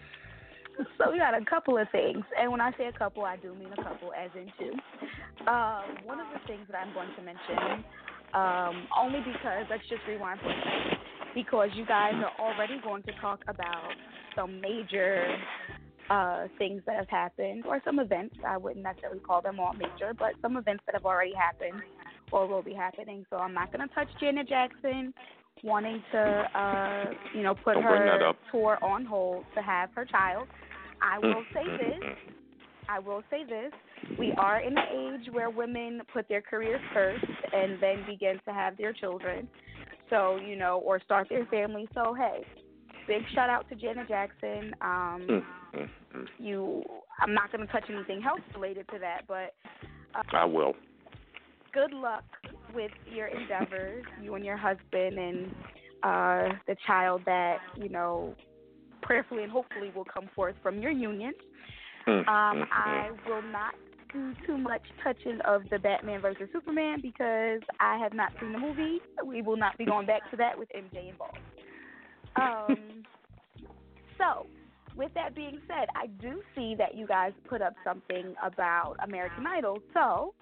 [0.98, 3.56] So we got a couple of things, and when I say a couple, I do
[3.56, 4.74] mean a couple, as in two.
[5.50, 7.84] Um, one of the things that I'm going to mention,
[8.36, 11.00] um, only because let's just rewind for a second,
[11.34, 13.90] because you guys are already going to talk about
[14.36, 15.26] some major
[16.12, 18.36] uh, things that have happened, or some events.
[18.46, 21.82] I wouldn't necessarily call them all major, but some events that have already happened
[22.32, 23.26] or will be happening.
[23.30, 25.14] So I'm not going to touch Janet Jackson
[25.64, 30.48] wanting to, uh, you know, put Don't her tour on hold to have her child.
[31.02, 32.04] I will say Mm, this.
[32.04, 32.16] mm,
[32.90, 33.74] I will say this.
[34.18, 38.54] We are in an age where women put their careers first and then begin to
[38.54, 39.48] have their children.
[40.10, 41.88] So, you know, or start their family.
[41.94, 42.46] So, hey,
[43.08, 44.74] big shout out to Janet Jackson.
[44.82, 45.44] Um, mm,
[45.76, 46.26] mm, mm.
[46.40, 46.84] you
[47.20, 49.54] I'm not going to touch anything health related to that, but
[50.16, 50.76] uh, I will.
[51.74, 52.24] Good luck
[52.74, 55.56] with your endeavors, you and your husband and
[56.04, 58.36] uh the child that, you know,
[59.02, 61.34] prayerfully and hopefully will come forth from your union.
[62.08, 63.74] Mm, Um, mm, I will not
[64.14, 68.60] do too much touching of the Batman versus Superman because I have not seen the
[68.60, 69.00] movie.
[69.26, 71.38] We will not be going back to that with MJ involved.
[72.36, 73.04] Um,
[74.18, 74.46] so,
[74.96, 79.46] with that being said, I do see that you guys put up something about American
[79.46, 79.80] Idol.
[79.94, 80.34] So,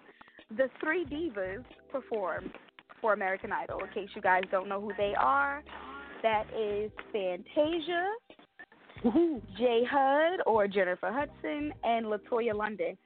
[0.49, 2.51] the three divas performed
[3.01, 3.79] for American Idol.
[3.79, 5.63] In case you guys don't know who they are,
[6.23, 8.07] that is Fantasia,
[9.57, 12.97] Jay Hud or Jennifer Hudson, and Latoya London.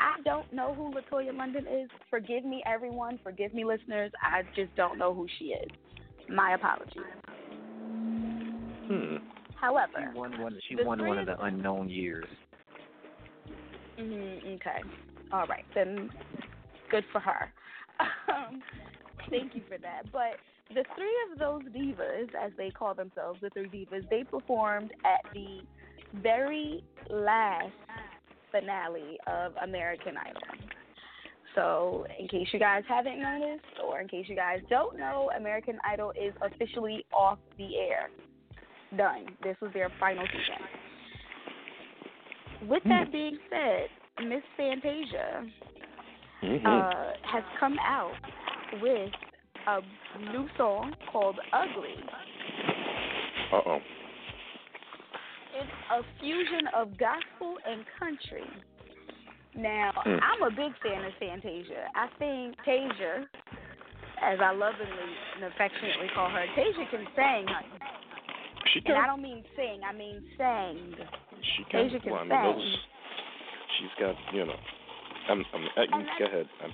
[0.00, 1.88] I don't know who Latoya London is.
[2.08, 3.18] Forgive me, everyone.
[3.22, 4.12] Forgive me, listeners.
[4.22, 5.70] I just don't know who she is.
[6.28, 7.02] My apologies.
[8.86, 9.16] Hmm.
[9.60, 10.58] However, She won one.
[10.68, 12.26] She won one of of the unknown years.
[13.98, 14.80] mm, okay,
[15.32, 16.10] all right, then
[16.90, 17.52] good for her.
[18.28, 18.62] Um,
[19.28, 20.04] thank you for that.
[20.12, 20.36] But
[20.68, 25.20] the three of those divas, as they call themselves, the three divas, they performed at
[25.32, 25.62] the
[26.22, 27.72] very last
[28.52, 30.42] finale of American Idol.
[31.54, 35.78] So, in case you guys haven't noticed, or in case you guys don't know, American
[35.84, 38.10] Idol is officially off the air.
[38.96, 39.26] Done.
[39.42, 40.62] This was their final season.
[42.68, 43.88] With that being said,
[44.26, 45.46] Miss Fantasia
[46.42, 46.64] Mhm.
[46.64, 48.14] uh, has come out
[48.80, 49.12] with
[49.66, 49.82] a
[50.32, 51.96] new song called Ugly.
[53.52, 53.82] uh oh.
[55.54, 58.46] It's a fusion of gospel and country.
[59.54, 60.18] Now, Hmm.
[60.22, 61.88] I'm a big fan of Fantasia.
[61.96, 63.26] I think Tasia,
[64.22, 67.68] as I lovingly and affectionately call her, Tasia can sing, honey.
[68.66, 70.94] She And I don't mean sing, I mean sang.
[71.56, 71.88] She can.
[71.90, 72.52] Tasia can well, I mean, sing.
[72.54, 72.86] those,
[73.78, 74.58] she's got, you know.
[75.28, 75.44] I'm.
[75.54, 75.64] I'm.
[75.76, 76.46] Uh, you, go ahead.
[76.62, 76.70] I'm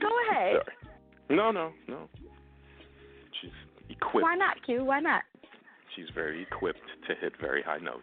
[0.00, 0.56] Go ahead.
[0.56, 1.36] sorry.
[1.36, 2.08] No, no, no.
[3.40, 3.50] She's
[3.88, 4.22] equipped.
[4.22, 4.84] Why not, Q?
[4.84, 5.22] Why not?
[5.94, 8.02] She's very equipped to hit very high notes.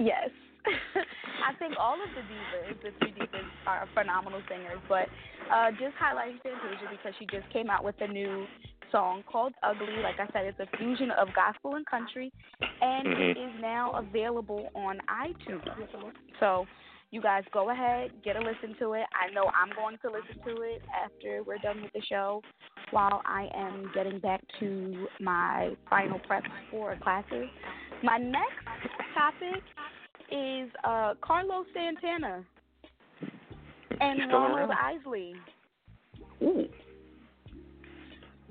[0.00, 0.30] Yes.
[1.46, 4.78] I think all of the divas, the three divas, are phenomenal singers.
[4.88, 5.08] But
[5.52, 8.46] uh, just highlighting Fantasia because she just came out with a new
[8.90, 9.98] song called Ugly.
[10.02, 12.32] Like I said, it's a fusion of gospel and country,
[12.80, 13.48] and it Mhm.
[13.54, 15.62] is now available on iTunes.
[16.40, 16.66] So
[17.14, 19.04] you guys go ahead, get a listen to it.
[19.14, 22.42] I know I'm going to listen to it after we're done with the show
[22.90, 26.42] while I am getting back to my final prep
[26.72, 27.46] for classes.
[28.02, 28.58] My next
[29.14, 29.62] topic
[30.32, 32.44] is uh, Carlos Santana
[34.00, 35.00] and still Ronald around?
[35.00, 35.34] Isley.
[36.42, 36.66] Ooh.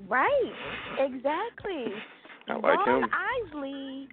[0.08, 0.52] Right,
[1.00, 1.92] exactly.
[2.48, 3.10] I like Ron him.
[3.52, 4.08] Isley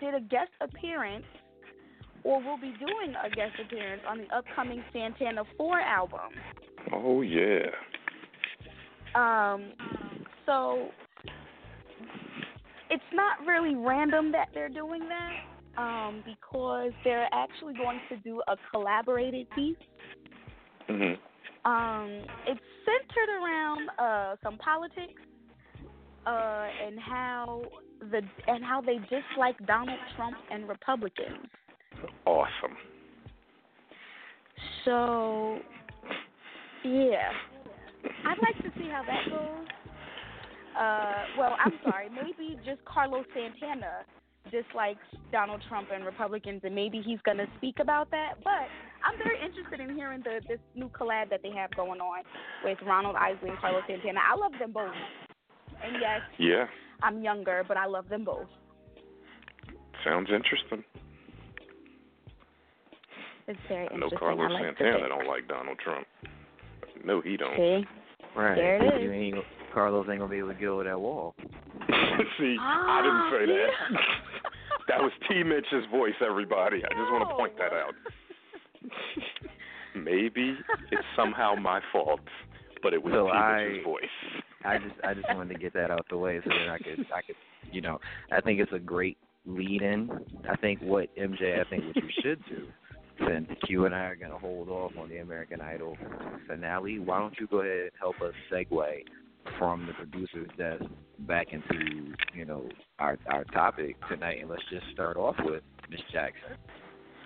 [0.00, 1.24] did a guest appearance,
[2.28, 6.28] or will be doing a guest appearance on the upcoming Santana 4 album.
[6.92, 7.70] Oh yeah.
[9.14, 9.72] Um,
[10.44, 10.88] so
[12.90, 18.42] it's not really random that they're doing that, um, because they're actually going to do
[18.46, 19.76] a collaborated piece.
[20.86, 21.18] Mhm.
[21.64, 25.22] Um, it's centered around uh, some politics,
[26.26, 27.62] uh, and how
[28.00, 31.48] the and how they dislike Donald Trump and Republicans.
[32.26, 32.76] Awesome.
[34.84, 35.58] So,
[36.84, 37.30] yeah,
[38.26, 39.66] I'd like to see how that goes.
[40.78, 44.04] Uh, well, I'm sorry, maybe just Carlos Santana
[44.50, 48.34] dislikes Donald Trump and Republicans, and maybe he's going to speak about that.
[48.42, 48.68] But
[49.04, 52.22] I'm very interested in hearing the this new collab that they have going on
[52.64, 54.20] with Ronald Isley and Carlos Santana.
[54.20, 54.94] I love them both,
[55.84, 56.66] and yes, Yeah.
[57.02, 58.48] I'm younger, but I love them both.
[60.04, 60.84] Sounds interesting.
[63.48, 64.10] It's very I know.
[64.18, 66.06] Carlos I like Santana don't like Donald Trump.
[67.04, 67.56] No, he don't.
[67.56, 67.84] See?
[68.36, 68.54] Right.
[68.56, 69.02] There it is.
[69.02, 69.36] You ain't,
[69.72, 71.34] Carlos ain't gonna be able to get over that wall.
[72.38, 74.00] See, Ah, I didn't say that.
[74.88, 75.42] that was T.
[75.42, 76.82] Mitch's voice, everybody.
[76.84, 77.94] I just want to point that out.
[79.96, 80.56] Maybe
[80.92, 82.20] it's somehow my fault,
[82.82, 83.30] but it was So T.
[83.30, 84.44] I- Mitch's voice.
[84.64, 87.06] I just I just wanted to get that out the way so that I could
[87.14, 87.36] I could
[87.72, 88.00] you know
[88.32, 90.10] I think it's a great lead in.
[90.50, 92.66] I think what MJ I think what you should do
[93.26, 95.96] since Q and I are gonna hold off on the American Idol
[96.46, 99.02] finale, why don't you go ahead and help us segue
[99.58, 100.84] from the producer's desk
[101.20, 106.00] back into, you know, our our topic tonight and let's just start off with Miss
[106.12, 106.56] Jackson.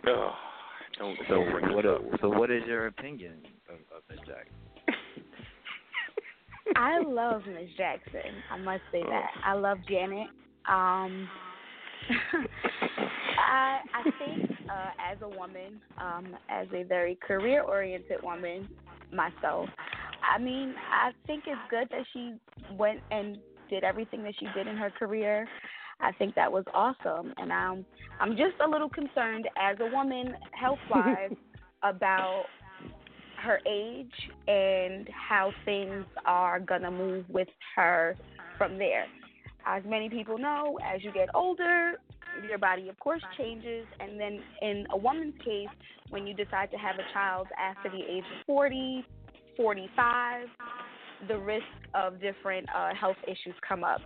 [0.07, 0.30] Oh,
[0.99, 2.20] don't So don't what this up.
[2.20, 3.38] so what is your opinion
[3.68, 4.55] of, of Miss Jackson?
[6.76, 8.32] I love Miss Jackson.
[8.51, 9.30] I must say that.
[9.45, 10.28] I love Janet.
[10.68, 11.28] Um
[13.38, 18.68] I I think uh as a woman, um, as a very career oriented woman
[19.12, 19.68] myself,
[20.22, 22.34] I mean, I think it's good that she
[22.76, 23.38] went and
[23.68, 25.48] did everything that she did in her career.
[26.00, 27.86] I think that was awesome and I'm
[28.20, 31.30] I'm just a little concerned as a woman health wise
[31.82, 32.44] about
[33.42, 34.12] her age
[34.46, 38.16] and how things are gonna move with her
[38.57, 39.07] from there.
[39.66, 41.94] As many people know, as you get older,
[42.48, 45.68] your body of course changes and then in a woman's case,
[46.10, 49.04] when you decide to have a child after the age of 40,
[49.56, 50.48] 45,
[51.28, 54.00] the risk of different uh, health issues come up.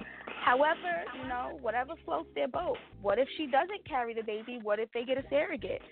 [0.45, 2.77] However, you know, whatever floats their boat.
[3.03, 4.61] What if she doesn't carry the baby?
[4.63, 5.83] What if they get a surrogate?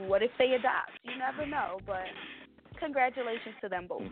[0.00, 0.92] What if they adopt?
[1.04, 2.04] You never know, but
[2.78, 4.02] congratulations to them both.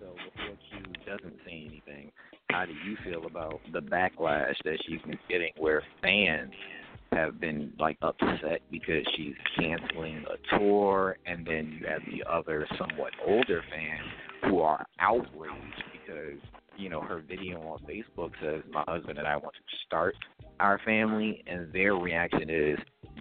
[0.00, 2.10] So what you doesn't say anything.
[2.52, 6.52] How do you feel about the backlash that she's been getting, where fans
[7.12, 12.66] have been like upset because she's canceling a tour, and then you have the other
[12.78, 14.08] somewhat older fans
[14.44, 16.40] who are outraged because
[16.76, 20.14] you know her video on Facebook says my husband and I want to start
[20.60, 22.78] our family, and their reaction is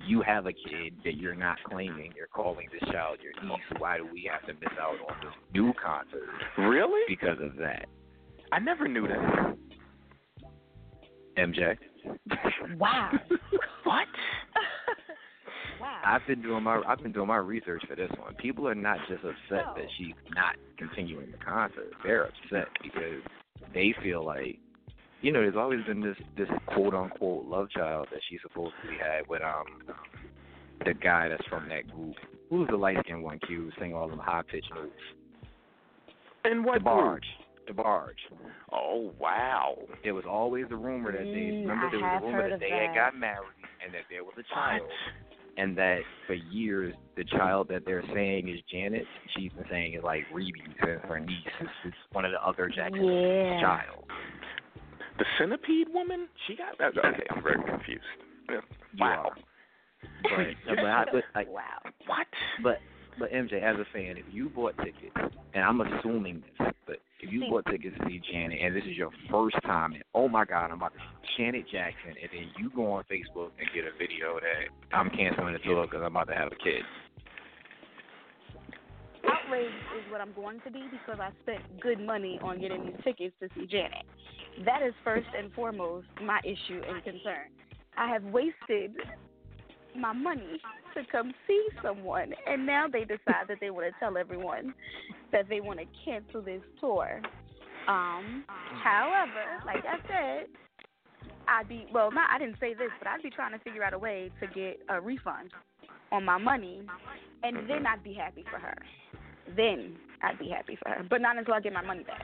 [0.08, 2.14] you have a kid that you're not claiming.
[2.16, 3.62] You're calling this child your niece.
[3.78, 6.30] Why do we have to miss out on this new concert?
[6.58, 7.02] Really?
[7.08, 7.88] Because of that.
[8.52, 9.56] I never knew that.
[11.38, 11.78] MJ.
[12.78, 13.12] Wow.
[13.84, 14.08] what?
[15.80, 16.02] wow.
[16.06, 18.34] I've been doing my I've been doing my research for this one.
[18.36, 19.74] People are not just upset No.
[19.76, 21.94] that she's not continuing the concert.
[22.04, 23.22] They're upset because
[23.74, 24.60] they feel like
[25.22, 29.28] you know, there's always been this this quote unquote love child that she supposedly had
[29.28, 29.96] with um
[30.86, 32.16] the guy that's from that group.
[32.50, 34.92] Who's the light skinned one Q sing all them high pitched notes?
[36.44, 37.24] And what the barge.
[37.74, 38.22] DeBarge.
[38.72, 39.76] Oh wow.
[40.04, 42.60] There was always a rumor that they Mm, remember I there was a rumor that
[42.60, 42.88] they that.
[42.88, 43.48] had got married
[43.84, 44.90] and that there was a child.
[45.58, 49.06] And that for years the child that they're saying is Janet,
[49.36, 51.36] she's been saying is like Reeves her niece.
[51.60, 53.62] It's, it's one of the other Jackson's Yeah.
[53.62, 54.06] child.
[55.18, 56.28] The centipede woman?
[56.48, 56.98] She got that.
[56.98, 58.02] Okay, I'm very confused.
[58.50, 58.62] Yeah.
[58.98, 59.32] Wow.
[60.24, 60.32] But,
[60.68, 61.80] but, I, but like, wow.
[62.08, 62.28] What?
[62.64, 62.78] But
[63.20, 65.16] but MJ, as a fan, if you bought tickets,
[65.54, 68.98] and I'm assuming this, but if you bought tickets to see Janet, and this is
[68.98, 72.50] your first time, and oh my God, I'm about to see Janet Jackson, and then
[72.58, 76.16] you go on Facebook and get a video that I'm canceling the tour because I'm
[76.16, 76.82] about to have a kid.
[79.24, 83.04] Outrage is what I'm going to be because I spent good money on getting these
[83.04, 84.06] tickets to see Janet.
[84.66, 87.54] That is first and foremost my issue and concern.
[87.98, 88.96] I have wasted
[89.96, 90.60] my money
[90.94, 94.74] to come see someone, and now they decide that they want to tell everyone
[95.32, 97.22] that they want to cancel this tour.
[97.88, 98.46] Um,
[98.84, 100.48] however, like I said,
[101.48, 102.12] I'd be well.
[102.12, 104.48] Not I didn't say this, but I'd be trying to figure out a way to
[104.48, 105.52] get a refund
[106.12, 106.82] on my money,
[107.44, 108.76] and then I'd be happy for her.
[109.56, 112.24] Then I'd be happy for her, but not until I get my money back.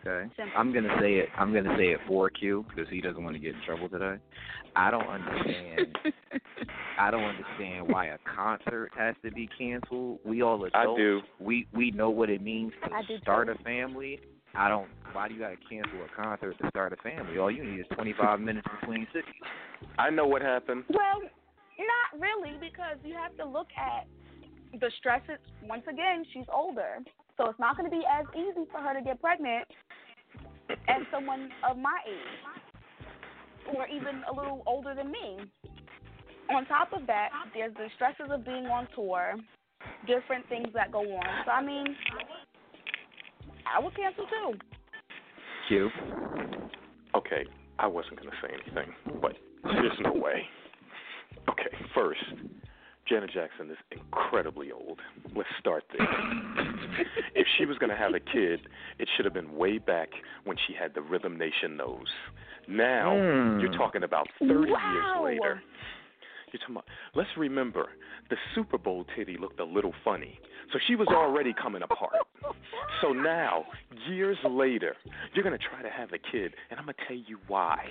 [0.00, 0.28] Okay.
[0.36, 0.52] Simple.
[0.56, 1.28] I'm gonna say it.
[1.38, 4.16] I'm gonna say it for Q because he doesn't want to get in trouble today.
[4.74, 5.98] I don't understand.
[6.98, 10.20] I don't understand why a concert has to be canceled.
[10.24, 10.74] We all adults.
[10.74, 11.20] I do.
[11.40, 13.54] We we know what it means to do start too.
[13.58, 14.20] a family.
[14.54, 14.88] I don't.
[15.12, 17.38] Why do you gotta cancel a concert to start a family?
[17.38, 19.34] All you need is 25 minutes between cities.
[19.98, 20.84] I know what happened.
[20.88, 21.22] Well,
[21.78, 24.06] not really, because you have to look at
[24.78, 25.38] the stresses.
[25.62, 26.98] Once again, she's older,
[27.36, 29.66] so it's not going to be as easy for her to get pregnant
[30.88, 35.38] as someone of my age, or even a little older than me.
[36.50, 39.34] On top of that, there's the stresses of being on tour,
[40.06, 41.44] different things that go on.
[41.44, 41.96] So I mean,
[43.72, 44.58] I would cancel too.
[45.70, 45.90] You?
[47.14, 47.44] Okay,
[47.78, 49.32] I wasn't going to say anything, but
[49.64, 50.42] there's no way.
[51.48, 52.20] Okay, first,
[53.12, 54.98] Janet Jackson is incredibly old.
[55.36, 56.08] Let's start there.
[57.34, 58.60] if she was going to have a kid,
[58.98, 60.08] it should have been way back
[60.44, 62.06] when she had the Rhythm Nation nose.
[62.66, 63.60] Now, Hmm.
[63.60, 64.92] you're talking about 30 Wow.
[64.94, 65.62] years later.
[66.52, 67.90] You're talking about, let's remember,
[68.30, 70.40] the Super Bowl titty looked a little funny.
[70.72, 72.14] So she was already coming apart.
[73.02, 73.66] So now,
[74.08, 74.96] years later,
[75.34, 77.90] you're going to try to have a kid, and I'm going to tell you why.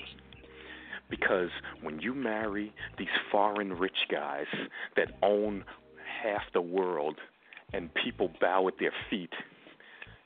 [1.11, 1.49] Because
[1.83, 4.47] when you marry these foreign rich guys
[4.95, 5.63] that own
[6.23, 7.17] half the world
[7.73, 9.33] and people bow at their feet,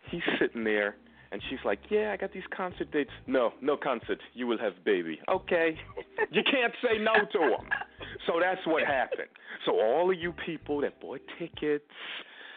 [0.09, 0.95] he's sitting there
[1.31, 3.09] and she's like, Yeah, I got these concert dates.
[3.27, 4.19] No, no concert.
[4.33, 5.19] You will have baby.
[5.29, 5.75] Okay.
[6.31, 7.69] you can't say no to him.
[8.27, 9.27] So that's what happened.
[9.65, 11.83] So all of you people that bought tickets,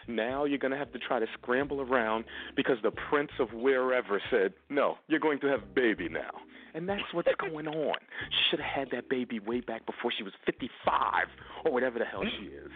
[0.07, 2.25] now you're going to have to try to scramble around
[2.55, 6.31] because the prince of wherever said, No, you're going to have baby now.
[6.73, 7.95] And that's what's going on.
[8.29, 11.27] She should have had that baby way back before she was 55
[11.65, 12.71] or whatever the hell she is.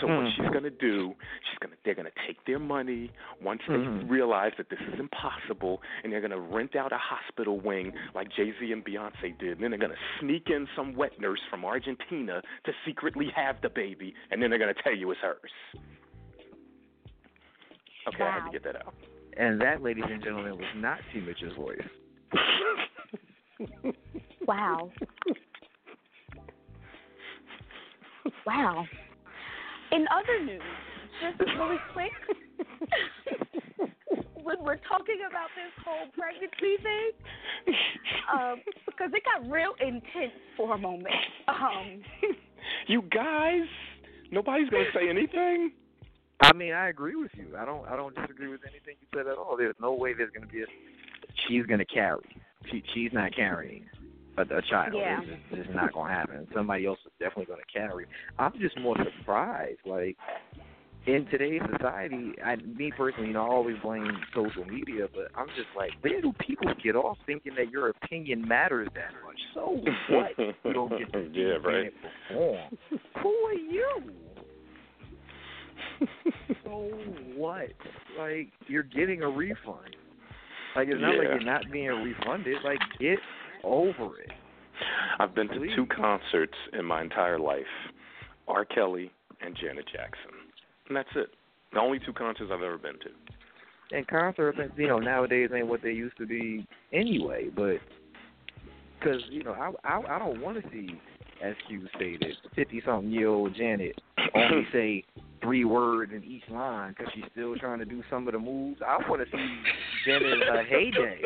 [0.00, 0.30] So what Mm.
[0.36, 1.14] she's gonna do,
[1.50, 3.10] she's gonna they're gonna take their money
[3.42, 4.08] once they Mhm.
[4.08, 8.52] realize that this is impossible, and they're gonna rent out a hospital wing like Jay
[8.58, 12.42] Z and Beyonce did, and then they're gonna sneak in some wet nurse from Argentina
[12.64, 15.52] to secretly have the baby, and then they're gonna tell you it's hers.
[18.08, 18.94] Okay, I had to get that out.
[19.36, 21.20] And that, ladies and gentlemen, was not T.
[21.20, 21.86] Mitchell's voice.
[24.46, 24.90] Wow.
[28.46, 28.84] Wow.
[29.92, 30.62] In other news,
[31.38, 32.12] just really quick,
[34.42, 37.10] when we're talking about this whole pregnancy thing,
[38.32, 41.14] um, because it got real intense for a moment.
[41.48, 42.02] Um,
[42.88, 43.66] You guys,
[44.30, 45.72] nobody's gonna say anything.
[46.42, 47.56] I mean, I agree with you.
[47.56, 47.86] I don't.
[47.88, 49.56] I don't disagree with anything you said at all.
[49.56, 50.66] There's no way there's going to be a.
[51.46, 52.24] She's going to carry.
[52.70, 53.86] She, she's not carrying
[54.38, 54.94] a, a child.
[54.96, 55.20] Yeah.
[55.20, 56.48] It's, just, it's not going to happen.
[56.54, 58.06] Somebody else is definitely going to carry.
[58.38, 59.80] I'm just more surprised.
[59.84, 60.16] Like
[61.06, 65.48] in today's society, I, me personally, you know, I always blame social media, but I'm
[65.48, 69.38] just like, where do people get off thinking that your opinion matters that much?
[69.54, 70.54] So what?
[70.64, 71.92] You don't get to Yeah, right.
[72.28, 72.78] Perform.
[73.22, 74.02] Who are you?
[76.64, 76.90] So
[77.36, 77.72] what?
[78.18, 79.96] Like you're getting a refund.
[80.74, 82.56] Like it's not like you're not being refunded.
[82.64, 83.18] Like get
[83.62, 84.32] over it.
[85.18, 87.66] I've been to two concerts in my entire life
[88.48, 88.64] R.
[88.64, 89.10] Kelly
[89.40, 90.32] and Janet Jackson.
[90.88, 91.30] And that's it.
[91.72, 93.96] The only two concerts I've ever been to.
[93.96, 97.48] And concerts, you know, nowadays ain't what they used to be anyway.
[97.54, 97.78] But
[98.98, 100.98] because you know, I I, I don't want to see,
[101.42, 104.00] as Q stated, fifty something year old Janet
[104.34, 105.04] only say
[105.42, 108.80] three words in each line because she's still trying to do some of the moves.
[108.86, 109.62] I want to see
[110.06, 111.20] Janet in her heyday,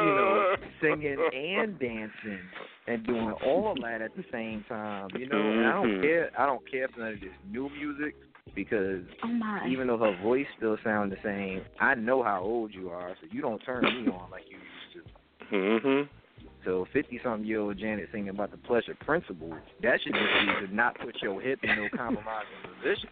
[0.00, 2.40] you know, singing and dancing
[2.86, 5.10] and doing all that at the same time.
[5.16, 6.02] You know, and I don't Mhm.
[6.02, 6.30] care.
[6.38, 8.14] I don't care if none of this new music
[8.54, 9.66] because Oh my.
[9.68, 13.26] even though her voice still sounds the same, I know how old you are, so
[13.30, 15.06] you don't turn me on like you used
[15.50, 15.54] to.
[15.54, 16.08] Mhm.
[16.64, 20.66] So fifty something year old Janet singing about the pleasure principle, that should just be
[20.66, 22.48] to not put your hip in no compromising
[22.82, 23.08] position.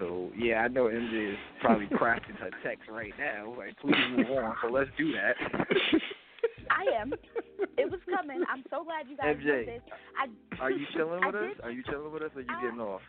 [0.00, 3.54] So yeah, I know MJ is probably crafting her text right now.
[3.56, 4.56] Like, please move on.
[4.60, 5.34] So let's do that.
[6.70, 7.12] I am.
[7.78, 8.42] It was coming.
[8.50, 9.82] I'm so glad you guys MJ, this.
[10.18, 11.42] I Are you chilling I with us?
[11.56, 13.00] did- Are you chilling with us, or you I- getting off?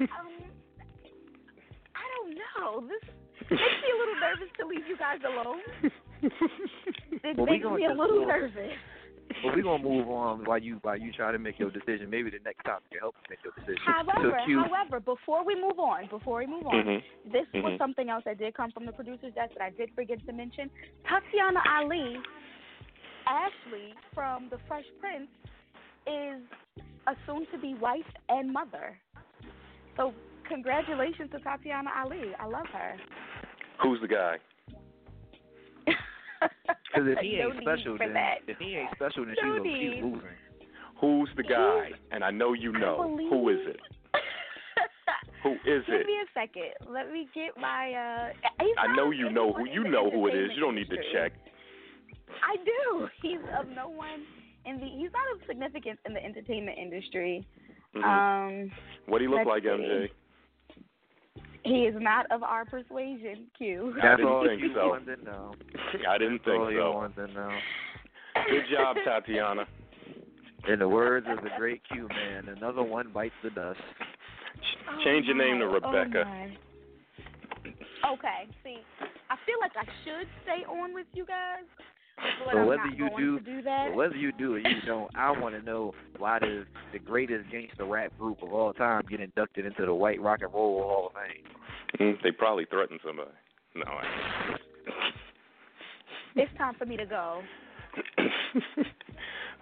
[0.00, 0.08] Um,
[1.94, 2.88] I don't know.
[2.88, 3.50] This makes
[3.82, 5.60] me a little nervous to leave you guys alone.
[7.24, 8.72] It Well, makes me a little go- nervous.
[9.42, 12.08] But we're gonna move on while you while you try to make your decision.
[12.10, 13.80] Maybe the next topic can help you make your decision.
[13.84, 17.02] However, so however, before we move on, before we move on, Mhm.
[17.32, 17.78] this was Mhm.
[17.78, 20.70] something else that did come from the producer's desk that I did forget to mention.
[21.04, 22.20] Tatiana Ali,
[23.26, 25.30] Ashley from The Fresh Prince,
[26.06, 26.42] is
[27.06, 28.98] a soon-to-be wife and mother.
[29.96, 30.12] So
[30.48, 32.32] congratulations to Tatiana Ali.
[32.38, 32.96] I love her.
[33.82, 34.36] Who's the guy?
[35.86, 38.36] because if he No ain't special, then that.
[38.46, 40.04] if he ain't special, then No she's, she's need.
[40.04, 40.20] losing.
[41.00, 41.90] Who's the guy?
[42.12, 43.16] And I know you know.
[43.30, 43.80] Who is it?
[45.42, 45.98] Who is Give it?
[45.98, 46.92] Give me a second.
[46.92, 47.92] Let me get my.
[47.92, 48.32] uh
[48.78, 50.50] I know you know who you know who it is.
[50.54, 51.32] You don't need to check.
[52.42, 53.08] I do.
[53.20, 54.24] He's of no one
[54.64, 54.86] in the.
[54.86, 57.46] He's not of significance in the entertainment industry.
[57.94, 58.04] Mhm.
[58.04, 58.72] Um,
[59.06, 60.08] what do you look let's like, MJ?
[61.64, 63.46] He is not of our persuasion.
[63.56, 63.94] Q.
[64.02, 64.88] I didn't all think you so.
[64.88, 65.54] wanted to know.
[66.08, 66.92] I didn't That's all think you so.
[66.92, 67.50] wanted to know.
[68.50, 69.66] Good job, Tatiana.
[70.68, 73.80] In the words of the great Q man, another one bites the dust.
[75.04, 76.24] Change your name to Oh, Rebecca.
[76.24, 76.56] my.
[78.12, 78.48] Okay.
[78.62, 78.78] See,
[79.30, 81.64] I feel like I should stay on with you guys,
[82.16, 83.94] but So whether you do, do that.
[83.94, 87.84] whether you do or you don't, I want to know why does the greatest gangster
[87.84, 91.12] rap group of all time get inducted into the White Rock and Roll Hall of
[91.12, 92.14] Fame?
[92.14, 93.30] Mm, they probably threatened somebody.
[93.74, 94.56] No, I.
[96.36, 97.42] It's time for me to go.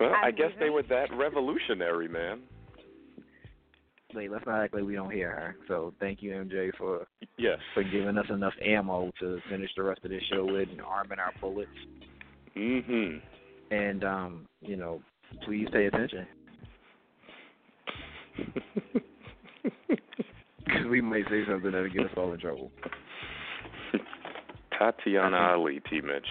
[0.01, 2.41] well, I I'm guess they were that revolutionary, man.
[4.15, 5.57] Wait, let's not act like we don't hear her.
[5.69, 7.07] So thank you, MJ, for
[7.39, 7.59] Yes.
[7.75, 11.19] for giving us enough ammo to finish the rest of this show with and arming
[11.19, 11.71] our bullets.
[12.57, 13.21] Mhm.
[13.71, 15.01] And um, you know,
[15.45, 16.27] please pay attention
[20.65, 22.71] because we may say something that'll get us all in trouble.
[24.79, 26.01] Tatiana Ali, T.
[26.01, 26.27] Mitch.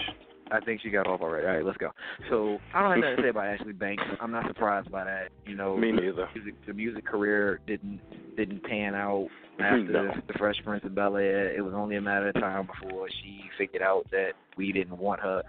[0.52, 1.48] I think she got off already.
[1.48, 1.91] All right, let's go.
[2.30, 4.03] So I don't have nothing to say about Ashley Banks.
[4.19, 5.30] I'm not surprised by that.
[5.45, 6.27] You know, Me neither.
[6.34, 8.02] The music, the music career didn't
[8.35, 9.30] didn't pan out
[9.60, 10.11] after No.
[10.27, 11.56] the Fresh Prince of Bel Air.
[11.56, 15.22] It was only a matter of time before she figured out that we didn't want
[15.22, 15.41] her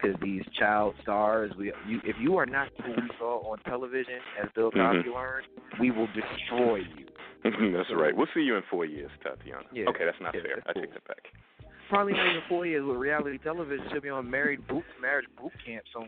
[0.00, 1.52] because these child stars.
[1.58, 5.14] We, you, if you are not who we saw on television, as Bill Cosby Mhm.
[5.14, 5.46] learned,
[5.78, 7.06] we will destroy you.
[7.74, 8.14] that's right.
[8.14, 9.64] We'll see you in four years, Tatiana.
[9.72, 9.88] Yeah.
[9.88, 10.56] Okay, that's not Yeah, fair.
[10.56, 10.82] that's I cool.
[10.82, 11.22] take that back.
[11.88, 13.84] Probably not even four years with reality television.
[13.92, 15.82] Should be on married boot marriage boot camp.
[15.92, 16.06] So,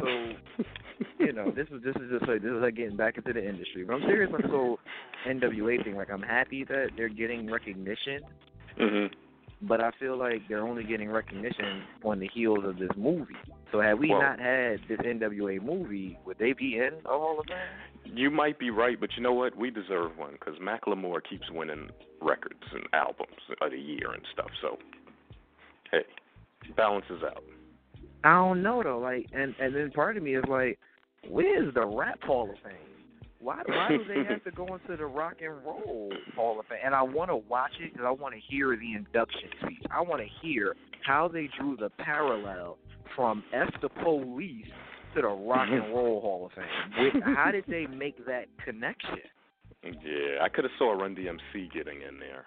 [0.00, 0.06] so
[1.18, 3.46] you know, this is this is just like this is like getting back into the
[3.46, 3.84] industry.
[3.84, 4.78] But I'm serious on this whole
[5.26, 5.96] NWA thing.
[5.96, 8.22] Like I'm happy that they're getting recognition,
[8.78, 9.12] Mhm.
[9.62, 13.34] But I feel like they're only getting recognition on the heels of this movie.
[13.72, 17.40] So had we Well- not had this NWA movie, would they be in a Hall
[17.40, 18.16] of Fame?
[18.16, 19.56] You might be right, but you know what?
[19.56, 21.90] We deserve one because Macklemore keeps winning
[22.20, 24.50] records and albums of the year and stuff.
[24.62, 24.78] So,
[25.90, 26.04] hey,
[26.76, 27.44] balances out.
[28.24, 28.98] I don't know though.
[28.98, 30.78] Like, and and then part of me is like,
[31.28, 32.97] where's the Rap Hall of Fame?
[33.40, 36.78] Why why do they have to go into the Rock and Roll Hall of Fame?
[36.84, 39.82] And I want to watch it because I want to hear the induction speech.
[39.90, 40.74] I want to hear
[41.06, 42.78] how they drew the parallel
[43.14, 44.66] from F the Police
[45.14, 47.12] to the Rock and Roll Hall of Fame.
[47.22, 49.18] Wh- How did they make that connection?
[49.84, 52.46] Yeah, I could have saw a Run DMC getting in there.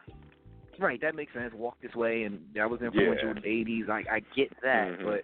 [0.80, 1.53] Right, that makes sense.
[1.53, 3.31] Walk this way, and that was influential Yeah.
[3.31, 3.89] in the '80s.
[3.89, 5.03] I I get that, Mhm.
[5.05, 5.22] but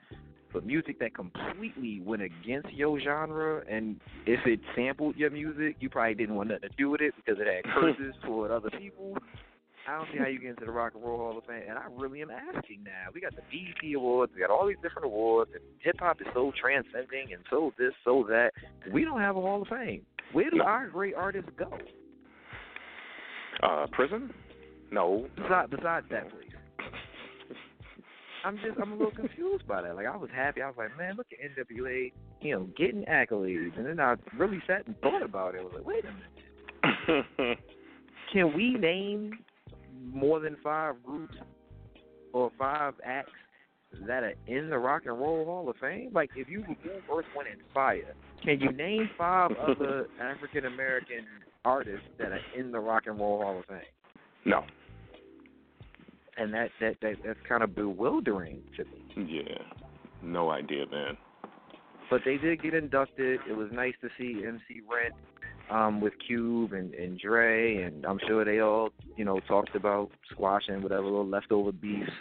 [0.53, 5.89] But music that completely went against your genre, and if it sampled your music, you
[5.89, 9.17] probably didn't want nothing to do with it because it had curses toward other people.
[9.87, 11.77] I don't see how you get into the Rock and Roll Hall of Fame, and
[11.77, 13.07] I really am asking now.
[13.13, 16.27] We got the BET Awards, we got all these different awards, and hip hop is
[16.33, 18.51] so transcending and so this, so that.
[18.91, 20.01] We don't have a Hall of Fame.
[20.33, 21.71] Where do our great artists go?
[23.63, 24.33] Uh, prison?
[24.91, 25.27] No.
[25.37, 26.46] Besides, besides that, please.
[28.47, 29.93] I'm just I'm a little confused by that.
[29.93, 30.61] Like I was happy.
[30.61, 34.61] I was like, man, look at NWA, you know, getting accolades, and then I really
[34.65, 35.59] sat and thought about it.
[35.59, 36.87] I was like, wait a
[37.43, 37.57] minute.
[38.31, 39.39] Can we name
[40.13, 41.35] more than five groups
[42.31, 43.31] or five acts
[44.07, 46.11] that are in the Rock and Roll Hall of Fame?
[46.13, 51.25] Like, if you remove Earth, Wind, and Fire, can you name five other African American
[51.65, 53.79] artists that are in the Rock and Roll Hall of Fame?
[54.45, 54.63] No.
[56.37, 59.43] And that that, that that's kind of bewildering to me.
[59.45, 59.57] Yeah.
[60.21, 61.17] No idea, man.
[62.09, 63.39] But they did get inducted.
[63.49, 65.11] It was nice to see MC Ren
[65.69, 70.09] um, with Cube and, and Dre, and I'm sure they all, you know, talked about
[70.31, 72.11] squashing whatever little leftover beefs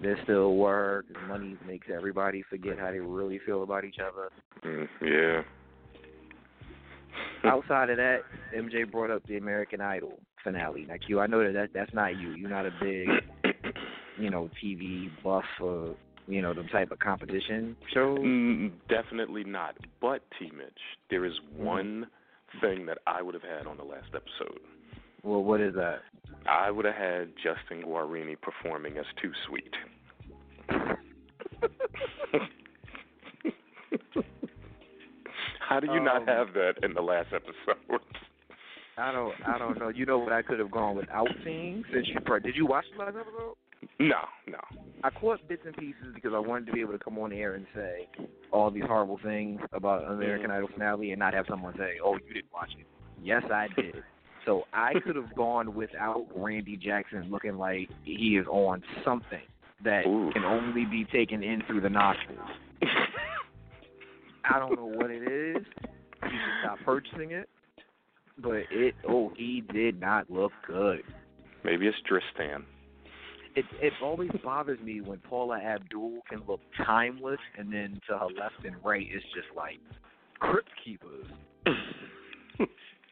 [0.00, 1.04] there still were.
[1.28, 4.30] money makes everybody forget how they really feel about each other.
[4.64, 5.42] Mm, yeah.
[7.48, 8.20] Outside of that,
[8.56, 10.84] MJ brought up the American Idol finale.
[10.88, 12.32] Now, Q, I know that, that that's not you.
[12.34, 13.08] You're not a big,
[14.18, 15.96] you know, TV buff or
[16.28, 18.16] you know the type of competition show?
[18.18, 19.76] Mm, definitely not.
[20.00, 20.50] But T.
[20.56, 20.78] Mitch,
[21.10, 21.64] there is Mm-hmm.
[21.64, 22.06] one
[22.60, 24.60] thing that I would have had on the last episode.
[25.24, 26.00] Well, what is that?
[26.48, 29.74] I would have had Justin Guarini performing as Too Sweet.
[35.68, 38.00] How do you not Um, have that in the last episode?
[38.96, 39.88] I don't, I don't know.
[39.88, 42.20] You know what I could have gone without seeing since you.
[42.24, 43.54] pro- Did you watch the last episode?
[43.98, 44.58] No, no.
[45.02, 47.54] I caught bits and pieces because I wanted to be able to come on air
[47.54, 48.08] and say
[48.52, 50.56] all these horrible things about American mm-hmm.
[50.56, 52.86] Idol finale and not have someone say, "Oh, you didn't watch it."
[53.22, 53.96] Yes, I did.
[54.46, 59.42] So I could have gone without Randy Jackson looking like he is on something
[59.84, 62.48] that can only be taken in through the nostrils.
[64.44, 65.64] I don't know what it is.
[66.22, 67.48] He should stop purchasing it.
[68.42, 71.02] But it, oh, he did not look good.
[71.64, 72.64] Maybe it's Tristan.
[73.56, 78.26] It it always bothers me when Paula Abdul can look timeless, and then to her
[78.26, 79.78] left and right it's just like
[80.40, 81.26] crypt keepers.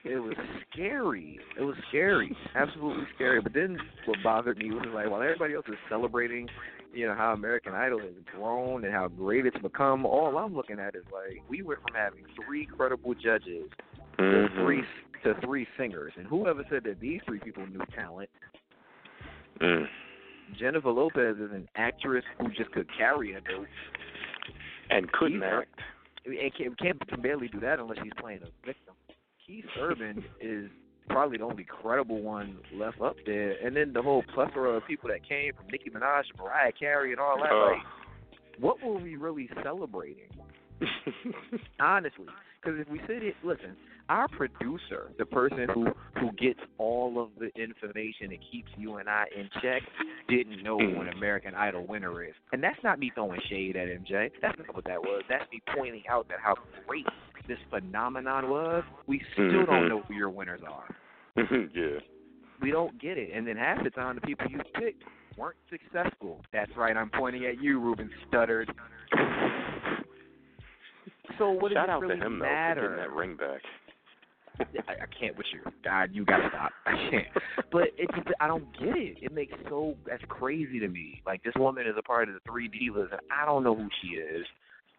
[0.04, 0.34] it was
[0.72, 1.38] scary.
[1.56, 3.40] It was scary, absolutely scary.
[3.40, 6.48] But then what bothered me was like while everybody else is celebrating,
[6.92, 10.04] you know how American Idol has grown and how great it's become.
[10.04, 13.70] All I'm looking at is like we went from having three credible judges
[14.18, 14.54] to Mhm.
[14.56, 14.84] three
[15.24, 18.28] to three singers, and whoever said that these three people knew talent
[19.60, 19.86] Mm.
[20.58, 23.68] Jennifer Lopez is an actress who just could carry a note.
[24.90, 25.80] And couldn't Keith Ur- act.
[26.26, 28.94] And can't, can't can barely do that unless she's playing a victim.
[29.46, 30.70] Keith Urban is
[31.08, 33.54] probably the only credible one left up there.
[33.64, 37.20] And then the whole plethora of people that came from Nicki Minaj, Mariah Carey, and
[37.20, 37.50] all that.
[37.50, 37.72] Oh.
[37.72, 40.28] Like, what were we really celebrating?
[41.80, 42.26] Honestly,
[42.60, 43.76] because if we sit it, listen,
[44.08, 45.88] our producer, the person who
[46.20, 49.82] who gets all of the information and keeps you and I in check,
[50.28, 50.96] didn't know Mm.
[50.96, 54.30] what American Idol winner is, and that's not me throwing shade at MJ.
[54.40, 55.22] That's not what that was.
[55.28, 56.54] That's me pointing out that how
[56.86, 57.06] great
[57.48, 58.84] this phenomenon was.
[59.06, 59.66] We still Mhm.
[59.66, 60.86] don't know who your winners are.
[61.74, 61.98] yeah.
[62.60, 65.02] We don't get it, and then half the time the people you picked
[65.36, 66.44] weren't successful.
[66.52, 66.96] That's right.
[66.96, 68.68] I'm pointing at you, Ruben Studdard.
[71.38, 72.80] So what Shout does out it really to him though matter?
[72.82, 73.62] for getting that ring back.
[74.60, 75.60] I, I can't with you.
[75.84, 76.72] God, you gotta stop.
[76.86, 77.26] I can't.
[77.70, 79.18] But it's I don't get it.
[79.22, 81.22] It makes so that's crazy to me.
[81.26, 83.88] Like this woman is a part of the three divas, and I don't know who
[84.00, 84.46] she is.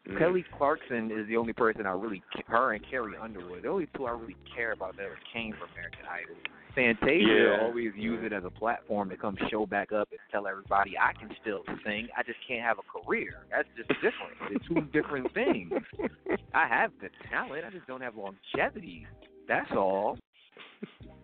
[0.08, 0.20] Mm.
[0.20, 3.64] Kelly Clarkson is the only person I really her and Carrie Underwood.
[3.64, 6.36] The only two I really care about that came from American Idol.
[6.76, 7.62] Fantasia Yeah.
[7.62, 11.14] always use it as a platform to come show back up and tell everybody I
[11.14, 12.10] can still sing.
[12.18, 13.46] I just can't have a career.
[13.52, 14.38] That's just different.
[14.50, 15.72] They're two different things.
[16.54, 17.64] I have the talent.
[17.66, 19.06] I just don't have longevity.
[19.48, 20.18] That's all.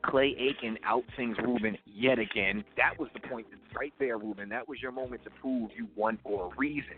[0.04, 2.64] Clay Aiken outsings Ruben yet again.
[2.78, 4.50] That was the point that's right there, Ruben.
[4.50, 6.96] That was your moment to prove you won for a reason.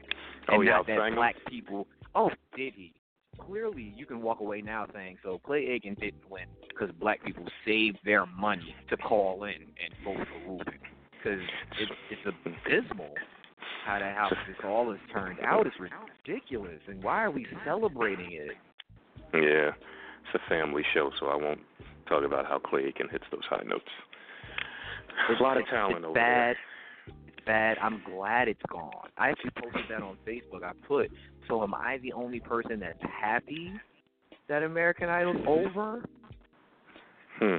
[0.49, 1.15] Oh, and yeah, not that outsang him?
[1.15, 1.87] black people.
[2.13, 2.93] Oh, did he?
[3.39, 5.39] Clearly, you can walk away now saying so.
[5.43, 10.27] Clay Aiken didn't win because black people saved their money to call in and vote
[10.27, 10.79] for Ruben.
[11.11, 11.39] Because
[11.79, 13.13] it's it's abysmal
[13.85, 15.65] how that how this all has turned out.
[15.65, 16.79] It's ridiculous.
[16.87, 18.51] And why are we celebrating it?
[19.33, 19.71] Yeah.
[20.23, 21.59] It's a family show, so I won't
[22.07, 23.83] talk about how Clay Aiken hits those high notes.
[25.27, 26.55] There's a lot of talent it's over bad.
[26.55, 27.15] there.
[27.27, 27.77] It's bad.
[27.81, 29.09] I'm glad it's gone.
[29.17, 30.63] I actually posted that on Facebook.
[30.63, 31.11] I put,
[31.47, 33.73] so am I the only person that's happy
[34.47, 36.03] that American Idol's over?
[37.39, 37.57] Hmm.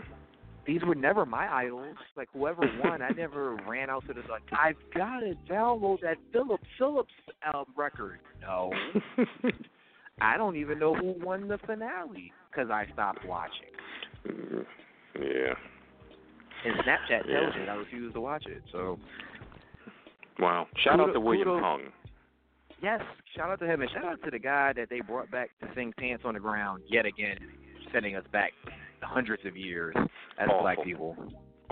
[0.66, 1.96] These were never my idols.
[2.16, 4.42] Like whoever won, I never ran out to the like.
[4.52, 7.12] I've got to download that Philip Phillips
[7.44, 8.20] album record.
[8.40, 8.72] No,
[10.20, 13.70] I don't even know who won the finale because I stopped watching.
[14.26, 14.66] Mhm.
[15.18, 15.54] Yeah.
[16.64, 17.62] And Snapchat tells Yeah.
[17.62, 18.62] me I refuse to watch it.
[18.70, 18.98] So
[20.38, 20.68] Wow.
[20.76, 21.92] Shout out to William kudos- Hung.
[22.80, 23.02] yes,
[23.34, 25.72] shout out to him and shout out to the guy that they brought back to
[25.74, 27.38] sing "Pants on the Ground" yet again,
[27.92, 28.52] sending us back
[29.02, 29.94] hundreds of years
[30.38, 31.16] as black people.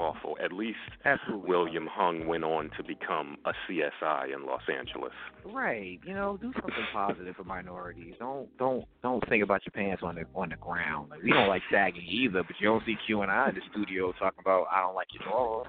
[0.00, 0.38] Awful.
[0.42, 1.46] At least Absolutely.
[1.46, 5.12] William Hung went on to become a CSI in Los Angeles.
[5.44, 8.14] Right, you know, do something positive for minorities.
[8.18, 11.10] Don't don't don't think about your pants on the on the ground.
[11.10, 13.60] Like, we don't like sagging either, but you don't see Q and I in the
[13.70, 15.66] studio talking about I don't like your drawers.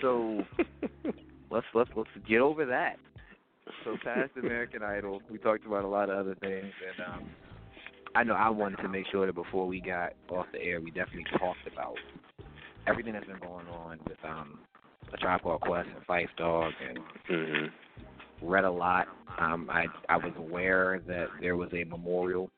[0.00, 0.44] So
[1.50, 2.98] let's let's let's get over that.
[3.84, 7.24] So past American Idol, we talked about a lot of other things, and um,
[8.14, 10.90] I know I wanted to make sure that before we got off the air, we
[10.90, 11.96] definitely talked about
[12.86, 14.58] everything that's been going on with um,
[15.12, 16.98] a Tribe Called Quest and Phife Dawg and
[17.28, 17.72] Mhm.
[18.42, 19.08] read a lot.
[19.38, 22.50] Um, I I was aware that there was a memorial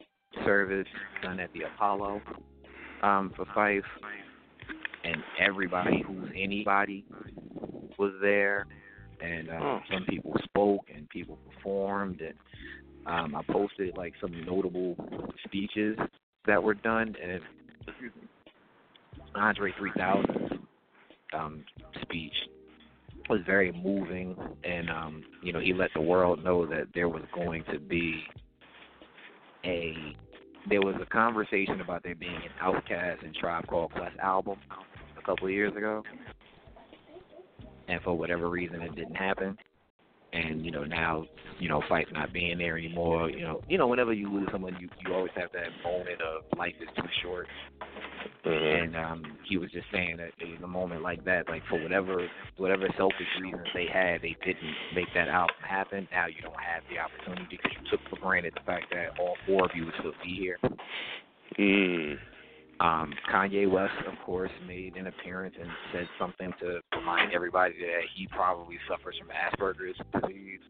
[0.44, 0.88] service
[1.22, 2.22] done at the Apollo
[3.02, 3.84] um, for Phife,
[5.04, 7.04] and everybody who's anybody
[7.98, 8.66] was there,
[9.20, 9.82] and um, Oh.
[9.90, 12.34] some people spoke and people performed, and
[13.06, 14.96] um, I posted like some notable
[15.44, 15.98] speeches
[16.46, 17.42] that were done, and
[18.00, 18.10] me,
[19.34, 20.58] Andre 3000's
[21.32, 21.64] um,
[22.02, 22.34] speech
[23.28, 27.22] was very moving and um you know he let the world know that there was
[27.34, 28.22] going to be
[29.64, 29.94] a
[30.68, 34.58] there was a conversation about there being an OutKast and Tribe Called Quest album
[35.18, 36.02] a couple of years ago.
[37.88, 39.58] And for whatever reason it didn't happen
[40.34, 41.24] and you know now
[41.58, 44.76] you know Phife's not being there anymore you know you know whenever you lose someone
[44.80, 47.46] you you always have that moment of life is too short
[48.44, 48.84] Mhm.
[48.84, 52.28] and um he was just saying that was a moment like that like for whatever
[52.56, 56.82] whatever selfish reasons they had they didn't make that album happen now you don't have
[56.90, 59.94] the opportunity because you took for granted the fact that all four of you would
[59.98, 60.58] still be here
[61.58, 62.18] Mm.
[62.80, 68.02] Um Kanye West of course made an appearance and said something to remind everybody that
[68.14, 70.60] he probably suffers from Asperger's disease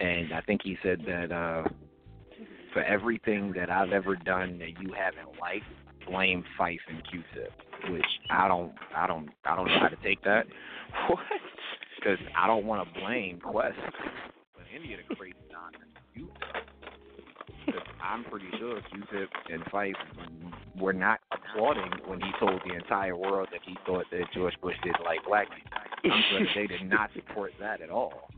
[0.00, 1.68] and I think he said that uh
[2.74, 5.64] for everything that I've ever done that you haven't liked,
[6.06, 7.52] blame Phife and Q-Tip,
[7.92, 10.46] which I don't, I don't, I don't know how to take that.
[11.08, 11.18] What?
[11.98, 13.74] Because I don't want to blame Quest
[14.54, 16.28] for any of the crazy nonsense you.
[16.38, 16.63] Because
[18.02, 19.94] I'm pretty sure Q-Tip and Phife
[20.78, 24.76] were not applauding when he told the entire world that he thought that George Bush
[24.82, 26.12] didn't like black people.
[26.12, 28.28] I'm sure they did not support that at all.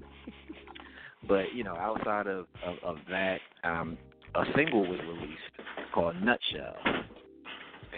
[1.26, 3.98] But you know, outside of of, of that, um,
[4.34, 6.76] a single was released called Nutshell,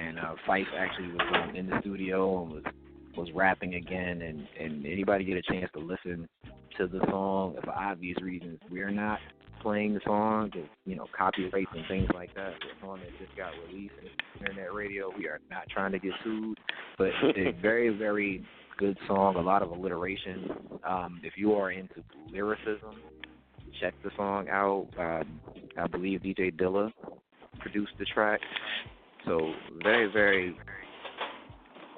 [0.01, 2.63] and uh, Phife actually was um, in the studio and was
[3.17, 4.23] was rapping again.
[4.23, 6.29] And and anybody get a chance to listen
[6.79, 7.57] to the song?
[7.65, 9.19] For obvious reasons, we're not
[9.61, 12.53] playing the song because you know copyrights and things like that.
[12.61, 15.11] The song that just got released on internet radio.
[15.17, 16.59] We are not trying to get sued,
[16.97, 18.45] but a very very
[18.79, 19.37] good song.
[19.37, 20.51] A lot of alliteration.
[20.87, 22.97] Um, if you are into lyricism,
[23.81, 24.89] check the song out.
[24.99, 25.41] Um,
[25.77, 26.93] I believe DJ Dilla
[27.61, 28.41] produced the track.
[29.27, 29.53] So
[29.83, 30.57] very, very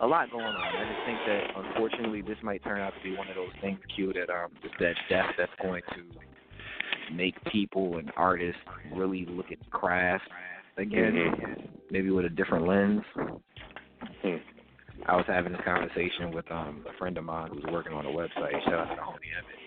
[0.03, 0.57] a lot going on.
[0.57, 3.79] I just think that unfortunately this might turn out to be one of those things,
[3.95, 4.51] Q, that um
[4.81, 6.03] that death that's going to
[7.13, 8.61] make people and artists
[8.93, 10.29] really look at craft
[10.77, 11.69] again, Mhm.
[11.91, 13.03] maybe with a different lens.
[14.23, 14.37] Hmm.
[15.07, 18.11] I was having this conversation with um a friend of mine who's working on a
[18.11, 18.63] website.
[18.65, 19.61] Shout out to Homie Evan.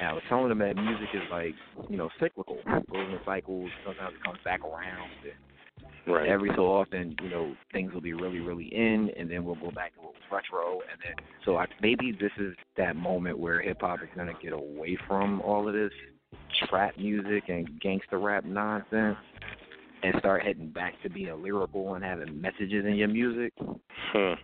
[0.00, 1.54] And I was telling him that music is like,
[1.88, 2.58] you know, cyclical.
[2.66, 3.70] It goes in cycles.
[3.84, 5.10] Sometimes it comes back around.
[5.22, 5.32] And
[6.06, 6.28] Right.
[6.28, 9.70] every so often, you know, things will be really, really in, and then we'll go
[9.70, 13.60] back to what was retro, and then so I, maybe this is that moment where
[13.60, 15.92] hip hop is gonna get away from all of this
[16.68, 19.16] trap music and gangster rap nonsense,
[20.02, 23.52] and start heading back to being lyrical and having messages in your music.
[24.12, 24.34] Huh.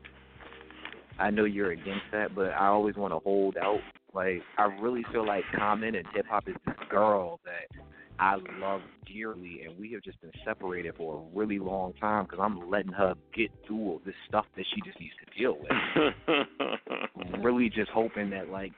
[1.18, 3.80] I know you're against that, but I always want to hold out.
[4.14, 7.76] Like I really feel like Common and hip hop is this girl that
[8.20, 12.40] I love dearly, and we have just been separated for a really long time because
[12.43, 17.40] I'm letting her get through all this stuff that she just needs to deal with.
[17.43, 18.73] really, just hoping that like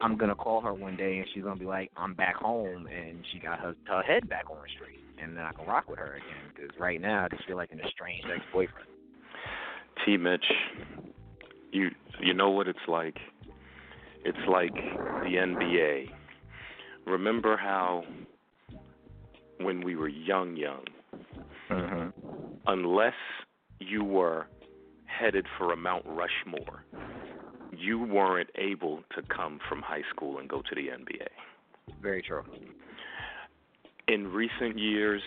[0.00, 3.24] I'm gonna call her one day and she's gonna be like, I'm back home, and
[3.32, 6.14] she got her her head back on straight, and then I can rock with her
[6.14, 6.52] again.
[6.54, 8.88] Because right now I just feel like an estranged ex-boyfriend.
[10.04, 10.16] T.
[10.16, 10.44] Mitch,
[11.72, 13.16] You you know what it's like?
[14.24, 16.08] It's like the NBA.
[17.06, 18.04] Remember how
[19.64, 20.84] when we were young young,
[21.70, 22.08] Mm-hmm.
[22.66, 23.14] unless
[23.78, 24.46] you were
[25.06, 26.84] headed for a Mount Rushmore,
[27.76, 31.28] you weren't able to come from high school and go to the NBA.
[32.02, 32.42] Very true.
[34.08, 35.22] In recent years,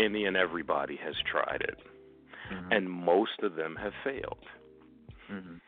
[0.00, 1.78] any and everybody has tried it,
[2.50, 2.72] Mhm.
[2.72, 4.44] and most of them have failed.
[5.28, 5.58] hmm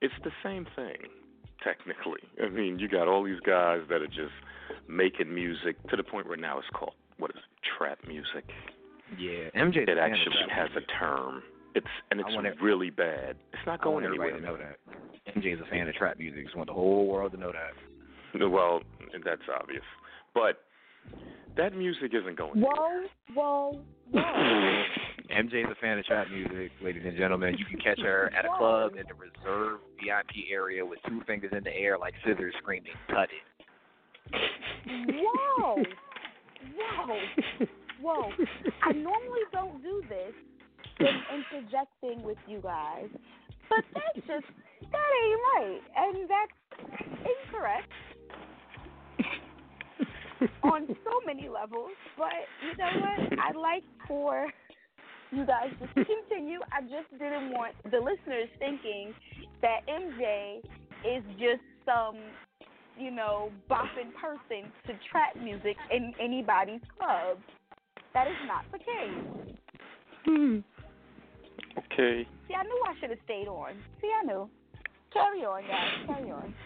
[0.00, 1.08] It's the same thing,
[1.62, 2.22] technically.
[2.42, 4.34] I mean, you got all these guys that are just
[4.86, 8.44] making music to the point where now it's called what is it, trap music.
[9.18, 9.88] Yeah, MJ.
[9.88, 11.42] It actually has a term.
[11.74, 13.36] It's and it's want it- really bad.
[13.52, 14.28] It's not I going want anywhere.
[14.34, 14.74] everybody to know
[15.26, 15.36] that.
[15.36, 16.44] MJ is a fan of trap music.
[16.44, 17.72] Just want the whole world to know that.
[18.50, 18.80] Well,
[19.24, 19.82] that's obvious,
[20.34, 20.64] but
[21.56, 22.60] that music isn't going.
[22.60, 23.80] Whoa, whoa,
[24.10, 24.82] whoa.
[25.30, 27.56] MJ is a fan of trap music, ladies and gentlemen.
[27.58, 31.52] You can catch her at a club in the reserved VIP area with two fingers
[31.56, 34.34] in the air like scissors screaming, cut it.
[34.86, 35.76] Whoa!
[36.76, 37.18] Whoa!
[38.00, 38.30] Whoa!
[38.82, 40.34] I normally don't do this
[41.00, 43.08] in interjecting with you guys,
[43.68, 44.46] but that's just
[44.90, 46.52] that ain't right, and that's
[47.20, 47.92] incorrect
[50.62, 51.90] on so many levels.
[52.16, 52.32] But
[52.62, 53.38] you know what?
[53.38, 54.48] I'd like for
[55.30, 56.58] you guys to continue.
[56.72, 59.14] I just didn't want the listeners thinking
[59.62, 60.58] that MJ
[61.04, 62.16] is just some
[63.02, 67.38] you know, bopping person to trap music in anybody's club.
[68.14, 69.56] That is not the case.
[70.24, 70.58] Hmm.
[71.78, 72.26] Okay.
[72.48, 73.72] See, I knew I should have stayed on.
[74.00, 74.48] See, I knew.
[75.12, 76.06] Carry on, guys.
[76.06, 76.54] Carry on.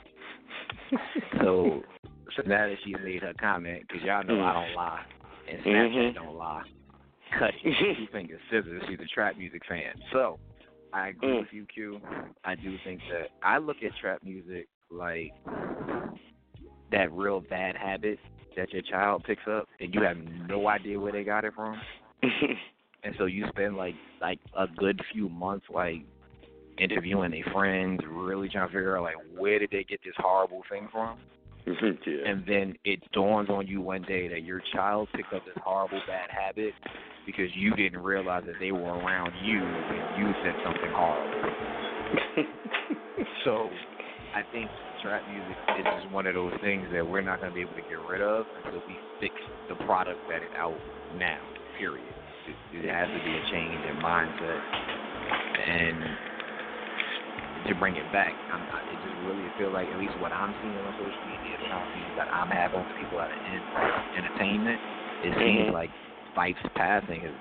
[1.43, 1.83] So,
[2.37, 5.03] so now that she made her comment, because y'all know I don't lie,
[5.49, 6.15] and Snapchat Mhm.
[6.15, 6.63] don't lie.
[7.37, 7.97] Cut it.
[7.97, 8.83] Two fingers, scissors.
[8.89, 9.95] She's a trap music fan.
[10.13, 10.39] So,
[10.93, 11.41] I agree Mm.
[11.41, 12.01] with you, Q.
[12.45, 15.33] I do think that I look at trap music like
[16.93, 18.19] that real bad habit
[18.57, 20.17] that your child picks up, and you have
[20.49, 21.81] no idea where they got it from.
[22.23, 26.03] and so you spend like like a good few months like
[26.79, 30.63] interviewing their friends, really trying to figure out like where did they get this horrible
[30.71, 31.19] thing from.
[31.67, 32.31] yeah.
[32.31, 36.01] And then it dawns on you one day that your child picked up this horrible
[36.07, 36.73] bad habit
[37.27, 41.51] because you didn't realize that they were around you and you said something horrible.
[43.45, 43.69] so
[44.37, 44.69] I think
[45.01, 47.73] trap music is just one of those things that we're not going to be able
[47.73, 49.33] to get rid of until we fix
[49.71, 50.77] the product that is out
[51.17, 51.41] now,
[51.79, 52.13] period.
[52.45, 54.61] It, it has to be a change in mindset.
[55.67, 56.05] And
[57.67, 60.55] to bring it back, I'm, I it just really feel like, at least what I'm
[60.61, 63.65] seeing on social media, the conversations that I'm having with people that are in
[64.21, 64.79] entertainment,
[65.25, 65.73] it seems Mhm.
[65.73, 65.91] like
[66.35, 67.33] Phife's passing has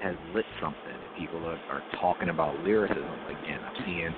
[0.00, 0.92] has lit something.
[1.16, 3.60] People are, are talking about lyricism again.
[3.64, 4.14] I'm seeing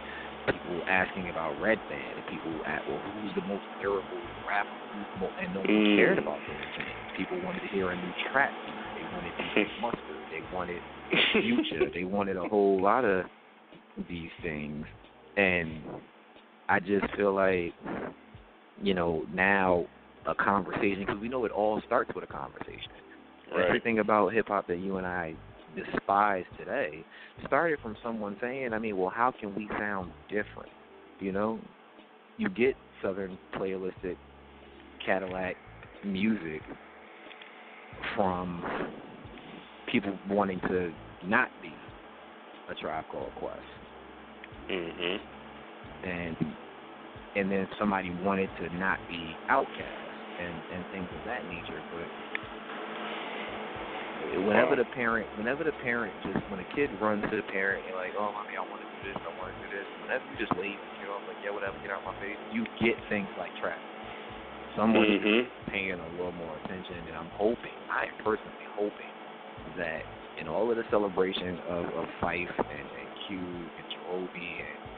[0.53, 4.71] people asking about Red Band and people at well who's the most lyrical rapper
[5.19, 5.97] most, and no one Mm.
[5.97, 6.89] cared about those things.
[7.17, 8.53] People wanted to hear a new track.
[8.95, 9.33] They wanted
[9.81, 10.23] Mustard.
[10.31, 10.83] They wanted
[11.33, 11.91] Future.
[11.93, 13.27] they wanted a whole lot of
[14.09, 14.87] these things,
[15.37, 15.83] and
[16.69, 17.75] I just feel like
[18.83, 19.87] you know now
[20.27, 22.91] a conversation because we know it all starts with a conversation.
[23.55, 23.65] Right.
[23.67, 25.35] Everything about hip hop that you and I
[25.77, 27.05] despise today
[27.47, 30.71] started from someone saying, I mean, well, how can we sound different?
[31.21, 31.61] You know,
[32.39, 34.17] you get Southern playlistic
[35.05, 35.57] Cadillac
[36.05, 36.63] music
[38.15, 38.65] from
[39.87, 40.93] people wanting to
[41.25, 41.77] not be
[42.69, 43.63] a tribe called Quest,
[44.69, 45.21] Mhm.
[46.03, 46.57] and
[47.37, 52.09] and then somebody wanted to not be OutKast and and things of that nature, but
[54.35, 57.97] whenever the parent, whenever the parent just when a kid runs to the parent and
[57.97, 59.87] like, oh mommy, I want to do this, I want to do this.
[59.99, 62.39] Whenever you just leave and get off like, yeah, whatever, get out of my face,
[62.51, 63.83] you get things like trap.
[64.75, 65.47] Someone Mhm.
[65.47, 69.13] is paying a little more attention, and I'm hoping, I am personally hoping
[69.77, 70.03] that
[70.37, 74.93] in all of the celebration of, of Phife and, and Q and Jarobi and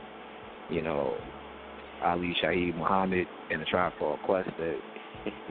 [0.69, 1.17] you know
[2.03, 4.81] Ali Shaheed Muhammad and the Tribe Called Quest that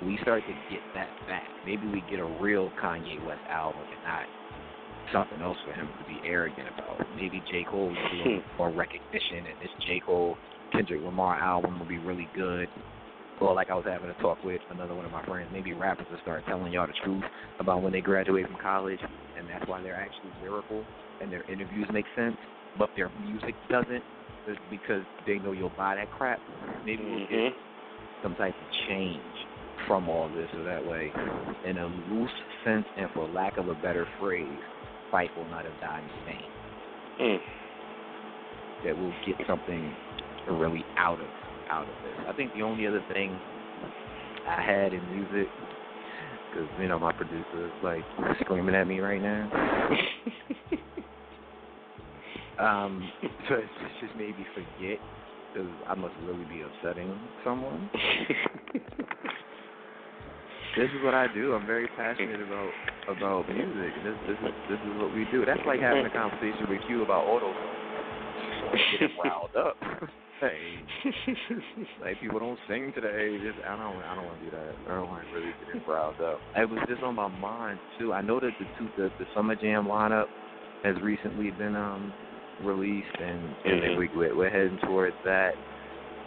[0.06, 1.48] we start to get that back.
[1.66, 4.26] Maybe we get a real Kanye West album and not
[5.12, 7.00] something else for him to be arrogant about.
[7.16, 7.66] Maybe J.
[7.70, 10.02] Cole will do more recognition and this J.
[10.06, 10.38] Cole
[10.72, 12.68] Kendrick Lamar album will be really good.
[13.40, 16.08] Or like I was having a talk with another one of my friends, maybe rappers
[16.10, 17.24] will start telling y'all the truth
[17.60, 19.00] about when they graduate from college
[19.38, 20.84] and that's why they're actually lyrical
[21.22, 22.36] and their interviews make sense,
[22.78, 24.04] but their music doesn't.
[24.48, 26.40] It's because they know you'll buy that crap.
[26.86, 28.24] Maybe we'll get mm-hmm.
[28.24, 29.37] some type of change
[29.86, 31.12] from all this, so that way,
[31.66, 32.30] in a loose
[32.66, 34.48] sense and for lack of a better phrase,
[35.12, 36.42] Phife will not have died in vain.
[37.22, 37.38] Mm.
[38.86, 39.94] That we'll get something
[40.50, 41.28] really out of
[41.70, 42.26] out of this.
[42.28, 43.38] I think the only other thing
[44.48, 45.48] I had in music,
[46.52, 48.04] because you know my producer is like
[48.42, 49.50] screaming at me right now.
[52.60, 53.12] um,
[53.50, 53.66] so it
[54.00, 55.00] just made me forget
[55.54, 57.14] because I must really be upsetting
[57.44, 57.90] someone.
[60.78, 61.54] this is what I do.
[61.54, 62.72] I'm very passionate about
[63.10, 63.94] about music.
[64.04, 65.46] This this is this is what we do.
[65.46, 67.54] That's like having a conversation with you about auto.
[69.00, 69.78] Getting riled up.
[70.40, 70.78] hey,
[72.02, 73.38] like people don't sing today.
[73.44, 74.76] Just I don't I don't want to do that.
[74.88, 76.40] I don't want to really get riled up.
[76.56, 78.14] It was just on my mind too.
[78.14, 80.28] I know that the two the, the summer jam lineup
[80.84, 82.14] has recently been um
[82.64, 83.98] released, and, and Mhm.
[83.98, 85.54] we we're, we're heading towards that.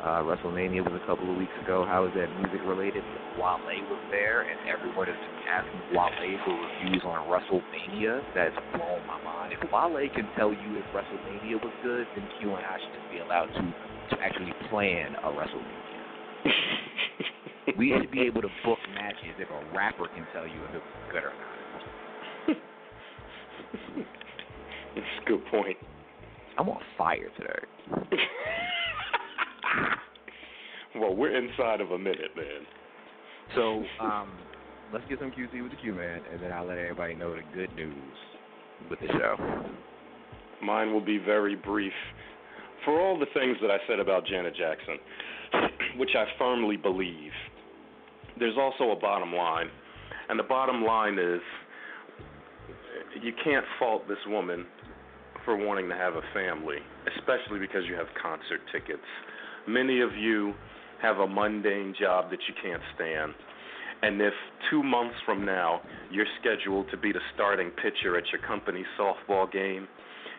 [0.01, 1.85] Uh, WrestleMania was a couple of weeks ago.
[1.85, 3.05] How is that music related?
[3.37, 8.25] Wale was there, and everyone been asking Wale for reviews on WrestleMania.
[8.35, 9.53] That's blown my mind.
[9.53, 13.13] If Wale can tell you if WrestleMania was good, then Q and I should just
[13.13, 13.61] be allowed to
[14.17, 16.49] to actually plan a WrestleMania.
[17.77, 20.81] we should be able to book matches if a rapper can tell you if it
[20.81, 22.57] was good or not.
[24.97, 25.77] That's a good point.
[26.57, 28.17] I'm on fire today.
[30.93, 32.67] Well, we're inside of a minute, man.
[33.55, 34.33] So, um,
[34.93, 37.43] let's get some QC with the Q man, and then I'll let everybody know the
[37.55, 37.95] good news
[38.91, 39.37] with the show.
[40.63, 41.93] Mine will be very brief.
[42.85, 44.99] For all the things that I said about Janet Jackson,
[45.97, 47.31] which I firmly believe,
[48.39, 49.69] there's also a bottom line.
[50.29, 51.41] And the bottom line is
[53.23, 54.67] you can't fault this woman
[55.45, 56.79] for wanting to have a family,
[57.17, 59.07] especially because you have concert tickets.
[59.69, 60.55] Many of you
[61.03, 63.35] have a mundane job that you can't stand.
[64.03, 64.33] And if
[64.71, 69.51] two months from now you're scheduled to be the starting pitcher at your company's softball
[69.51, 69.87] game,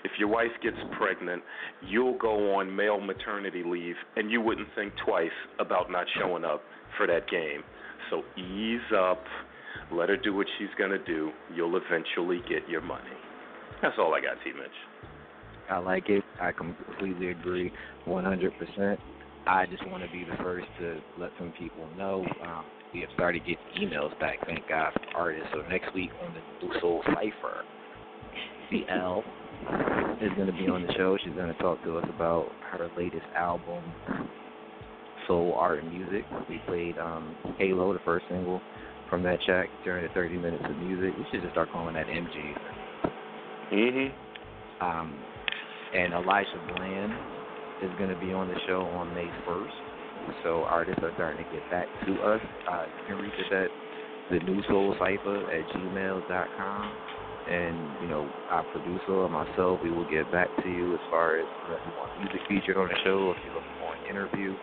[0.04, 1.44] if your wife gets pregnant,
[1.88, 5.30] you'll go on male maternity leave and you wouldn't think twice
[5.60, 6.64] about not showing up
[6.98, 7.62] for that game.
[8.10, 9.24] So ease up,
[9.92, 11.32] let her do what she's going to do.
[11.56, 13.04] You'll eventually get your money.
[13.82, 15.11] That's all I got, T Mitch.
[15.72, 16.24] I like it.
[16.40, 17.72] I completely agree,
[18.06, 18.98] 100%.
[19.48, 22.26] I just want to be the first to let some people know.
[22.44, 25.48] Um, we have started getting emails back, thank God, from artists.
[25.54, 27.64] So next week on the Nu Soul Cypher,
[28.70, 29.24] CL
[30.22, 31.18] is going to be on the show.
[31.24, 33.84] She's going to talk to us about her latest album,
[35.26, 36.26] Soul Art and Music.
[36.50, 38.62] We played um, Halo, the first single
[39.10, 41.18] from that track during the 30 minutes of music.
[41.18, 42.56] We should just start calling that MG.
[43.72, 44.12] Mhm.
[44.82, 45.16] Um,
[45.94, 47.14] and Elijah Bland
[47.84, 50.44] is going to be on the show on May 1st.
[50.44, 52.42] So artists are starting to get back to us.
[52.70, 53.70] Uh, you can reach us at
[54.30, 56.94] the Nu Soul Cypher at gmail.com.
[57.50, 61.40] And, you know, our producer and myself, we will get back to you as far
[61.40, 64.56] as if you want music featured on the show, if you're looking for an interview.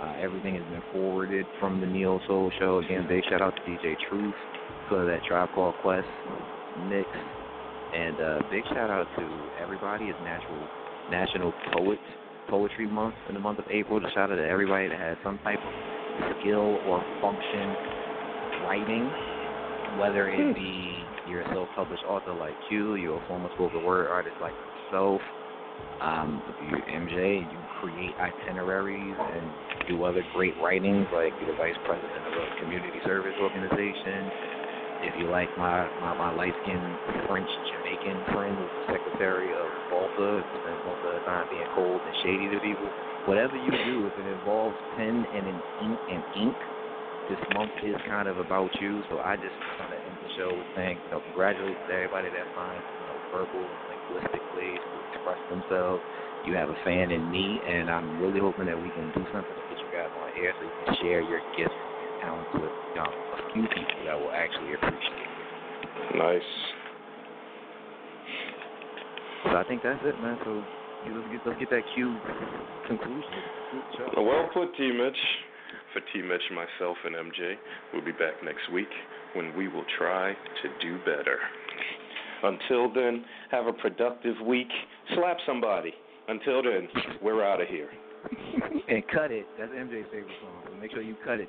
[0.00, 2.78] Uh, everything has been forwarded from the Neo Soul Show.
[2.78, 4.34] Again, big shout out to DJ Truth
[4.88, 6.06] for that Tribe Called Quest
[6.88, 7.08] mix.
[7.94, 9.24] And uh, big shout out to
[9.62, 10.06] everybody.
[10.06, 10.66] It's National
[11.10, 12.02] National Poets
[12.50, 14.00] Poetry Month in the month of April.
[14.00, 17.70] Just shout out to everybody that has some type of skill or function
[18.66, 19.06] writing,
[20.02, 24.34] whether it be you're a self-published author like you, you're a former spoken word artist
[24.42, 24.54] like
[24.90, 25.20] myself.
[26.02, 31.78] Um, you're MJ, you create itineraries and do other great writings like you're the vice
[31.86, 34.53] president of a community service organization
[35.04, 39.68] if you like my my, my light skinned French Jamaican friend who's the secretary of
[39.90, 42.92] Balsa, spends most of the time being cold and shady to people.
[43.24, 46.56] Whatever you do, if it involves pen and an ink and ink,
[47.28, 49.02] this month is kind of about you.
[49.08, 52.30] So I just want to end the show with saying, you know, congratulations to everybody
[52.30, 56.02] that finds, you know, verbal linguistic ways to express themselves.
[56.42, 59.56] You have a fan in me, and I'm really hoping that we can do something
[59.56, 61.74] to get you guys on air so you can share your gifts
[62.24, 66.16] and talents you know, a few people that will actually appreciate it.
[66.16, 66.50] Nice.
[69.44, 70.38] So I think that's it, man.
[70.44, 70.62] So
[71.12, 72.16] let's get let's get that cue
[72.88, 73.22] conclusion.
[74.16, 75.16] Well put, T Mitch.
[75.92, 77.54] For T Mitch, myself, and MJ,
[77.92, 78.88] we'll be back next week
[79.34, 81.38] when we will try to do better.
[82.42, 84.68] Until then, have a productive week.
[85.14, 85.94] Slap somebody.
[86.28, 86.88] Until then,
[87.22, 87.88] we're out of here.
[88.88, 89.46] and cut it.
[89.58, 90.62] That's MJ's favorite song.
[90.66, 91.48] So make sure you cut it.